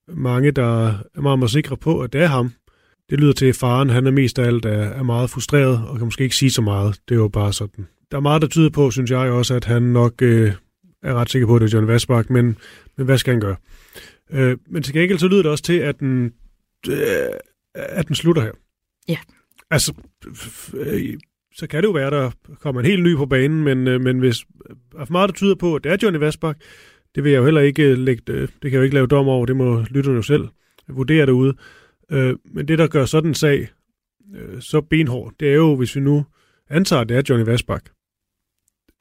[0.07, 2.51] mange, der er meget, meget sikre på, at det er ham.
[3.09, 5.97] Det lyder til, at faren han er mest af alt er, er meget frustreret og
[5.97, 6.99] kan måske ikke sige så meget.
[7.09, 7.87] Det er jo bare sådan.
[8.11, 10.53] Der er meget, der tyder på, synes jeg også, at han nok øh,
[11.03, 12.57] er ret sikker på, at det er John Vassbach, men,
[12.97, 13.55] men hvad skal han gøre?
[14.31, 16.33] Øh, men til gengæld så lyder det også til, at den,
[16.89, 16.97] øh,
[17.73, 18.51] at den slutter her.
[19.07, 19.17] Ja.
[19.71, 19.93] Altså,
[20.73, 21.13] øh,
[21.55, 24.19] så kan det jo være, der kommer en helt ny på banen, men, øh, men
[24.19, 24.37] hvis
[24.91, 26.59] der er for meget, der tyder på, at det er Johnny Vassbach,
[27.15, 29.07] det vil jeg jo heller ikke øh, lægge, øh, det kan jeg jo ikke lave
[29.07, 30.47] dom over, det må lytterne jo selv
[30.87, 31.55] vurdere derude.
[32.11, 33.69] Øh, men det, der gør sådan en sag
[34.59, 36.25] så benhård, det er jo, hvis vi nu
[36.69, 37.85] antager, at det er Johnny Vassbach,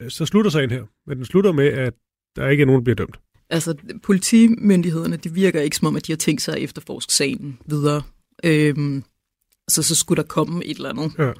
[0.09, 0.83] så slutter sagen her.
[1.07, 1.93] Men den slutter med, at
[2.35, 3.19] der ikke er nogen, der bliver dømt.
[3.49, 7.59] Altså, politimyndighederne, det virker ikke som om, at de har tænkt sig at efterforske sagen
[7.65, 8.01] videre.
[8.43, 9.03] Øhm,
[9.67, 11.31] så så skulle der komme et eller andet ja.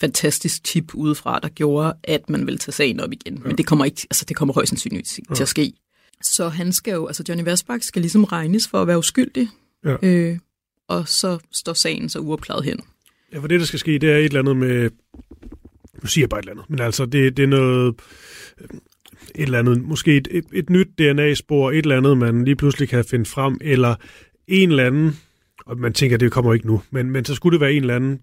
[0.00, 3.34] fantastisk tip udefra, der gjorde, at man ville tage sagen op igen.
[3.34, 3.48] Ja.
[3.48, 5.34] Men det kommer ikke, altså det kommer højst sandsynligt ja.
[5.34, 5.72] til at ske.
[6.22, 9.48] Så han skal jo, altså Johnny Versbach skal ligesom regnes for at være uskyldig,
[9.84, 9.96] ja.
[10.02, 10.38] øh,
[10.88, 12.80] og så står sagen så uopklaret hen.
[13.32, 14.90] Ja, for det, der skal ske, det er et eller andet med,
[16.02, 17.94] nu siger jeg bare et eller andet, men altså det, det er noget,
[19.34, 22.88] et eller andet, måske et, et, et nyt DNA-spor, et eller andet, man lige pludselig
[22.88, 23.94] kan finde frem, eller
[24.48, 25.16] en eller anden,
[25.66, 27.96] og man tænker, det kommer ikke nu, men, men så skulle det være en eller
[27.96, 28.20] anden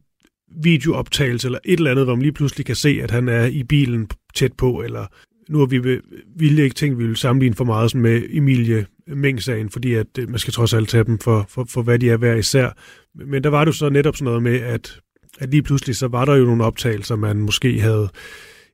[0.61, 3.63] videooptagelse, eller et eller andet, hvor man lige pludselig kan se, at han er i
[3.63, 5.07] bilen tæt på, eller
[5.49, 5.99] nu har vi
[6.35, 10.07] ville ikke tænkt, at vi ville sammenligne for meget sådan med Emilie Meng-sagen, fordi at
[10.19, 12.69] øh, man skal trods alt tage dem for, for, for, hvad de er hver især.
[13.15, 14.99] Men der var det jo så netop sådan noget med, at,
[15.39, 18.09] at lige pludselig så var der jo nogle optagelser, man måske havde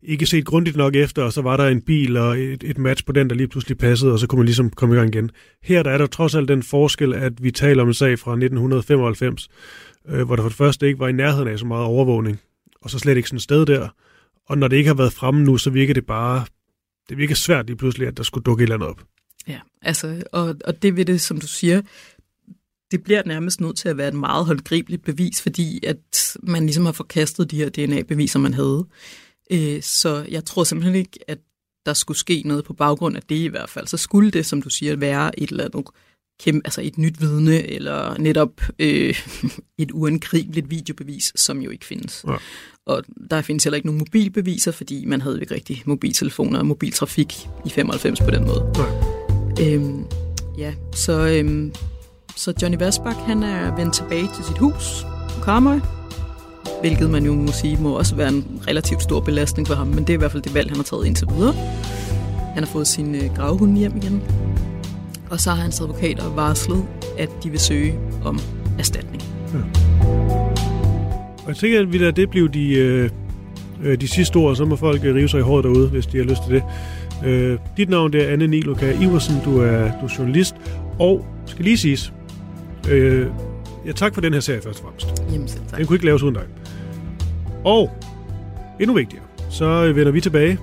[0.04, 3.06] ikke set grundigt nok efter, og så var der en bil og et, et match
[3.06, 5.32] på den, der lige pludselig passede, og så kunne man ligesom komme i gang igen.
[5.64, 8.32] Her der er der trods alt den forskel, at vi taler om en sag fra
[8.32, 9.50] 1995,
[10.10, 12.40] øh, hvor der for det første ikke var i nærheden af så meget overvågning,
[12.82, 13.88] og så slet ikke sådan et sted der.
[14.50, 16.46] Og når det ikke har været fremme nu, så virker det bare
[17.10, 19.04] det virker svært lige pludselig, at der skulle dukke et eller andet op.
[19.48, 21.82] Ja, altså, og, og det ved det, som du siger,
[22.92, 26.86] det bliver nærmest nødt til at være et meget håndgribeligt bevis, fordi at man ligesom
[26.86, 28.88] har forkastet de her DNA-beviser, man havde.
[29.52, 31.40] Øh, så jeg tror simpelthen ikke, at
[31.86, 33.88] der skulle ske noget på baggrund af det i hvert fald.
[33.88, 35.86] Så skulle det, som du siger, være et eller andet
[36.40, 39.16] kæmpe, altså et nyt vidne, eller netop øh,
[39.78, 42.26] et uangribeligt videobevis, som jo ikke findes.
[42.28, 42.36] Ja.
[42.86, 47.48] Og der findes heller ikke nogen mobilbeviser, fordi man havde ikke rigtig mobiltelefoner og mobiltrafik
[47.66, 48.72] i 95 på den måde.
[48.78, 49.74] Ja.
[49.74, 50.06] Øhm,
[50.58, 51.74] ja, så, øhm,
[52.36, 55.80] så Johnny Vasbach, han er vendt tilbage til sit hus på Karmøy,
[56.82, 60.00] hvilket man jo må sige må også være en relativt stor belastning for ham, men
[60.00, 61.54] det er i hvert fald det valg, han har taget indtil videre.
[62.54, 64.24] Han har fået sin øh, gravhund hjem igen,
[65.30, 66.86] og så har hans advokater varslet,
[67.18, 68.40] at de vil søge om
[68.80, 69.24] erstatning.
[69.54, 70.43] Ja.
[71.44, 73.10] Og jeg tænker, at vi lader det blive de, øh,
[73.84, 76.26] øh, de sidste ord, så må folk rive sig i håret derude, hvis de har
[76.26, 76.64] lyst til det.
[77.26, 80.56] Øh, dit navn det er Anne Niloka Iversen, du er, du er journalist,
[81.00, 82.14] og skal lige siges,
[82.90, 83.28] øh,
[83.86, 85.24] ja, tak for den her serie først og fremmest.
[85.32, 85.80] Jamen selv tak.
[85.80, 86.44] Den kunne ikke laves uden dig.
[87.64, 87.92] Og
[88.80, 90.58] endnu vigtigere, så vender vi tilbage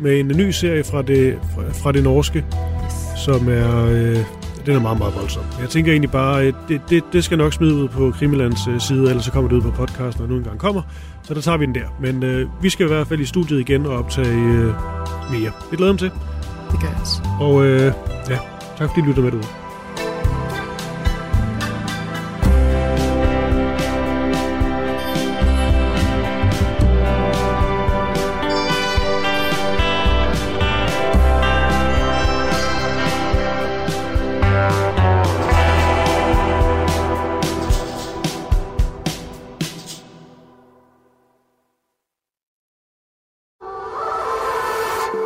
[0.00, 3.24] med en ny serie fra det, fra, fra det norske, yes.
[3.24, 4.16] som er øh,
[4.66, 5.42] den er meget, meget voldsom.
[5.60, 8.80] Jeg tænker egentlig bare, at det, det, det skal nok smide ud på Krimilands øh,
[8.80, 10.82] side, ellers så kommer det ud på podcasten, når nu engang kommer.
[11.22, 11.86] Så der tager vi den der.
[12.00, 14.74] Men øh, vi skal i hvert fald i studiet igen og optage øh,
[15.30, 15.52] mere.
[15.70, 16.10] Det glæder mig til.
[16.70, 17.22] Det gør jeg også.
[17.40, 17.92] Og øh,
[18.30, 18.38] ja,
[18.78, 19.69] tak fordi du lytter med derude.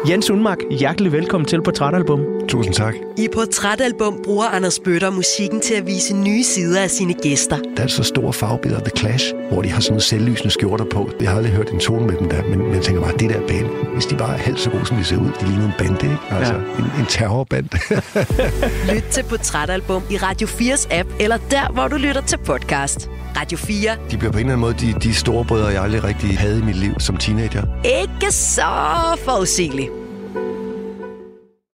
[0.09, 2.21] Jens Unmark, hjertelig velkommen til Portrætalbum.
[2.49, 2.95] Tusind tak.
[3.19, 7.57] I Portrætalbum bruger Anders Bøtter musikken til at vise nye sider af sine gæster.
[7.77, 11.11] Der er så store fagbilleder The Clash, hvor de har sådan nogle selvlysende skjorter på.
[11.21, 13.31] Jeg har aldrig hørt en tone med dem der, men, men jeg tænker bare, det
[13.31, 15.65] der band, hvis de bare er halvt så gode, som de ser ud, de ligner
[15.65, 16.19] en bande, ikke?
[16.31, 16.61] Altså, ja.
[16.61, 17.69] en, en terrorband.
[18.95, 23.11] Lyt til Portrætalbum i Radio 4's app, eller der, hvor du lytter til podcast.
[23.37, 23.91] Radio 4.
[24.11, 26.59] De bliver på en eller anden måde de, de store brødre, jeg aldrig rigtig havde
[26.59, 27.63] i mit liv som teenager.
[27.85, 28.63] Ikke så
[29.25, 29.91] forudsigeligt.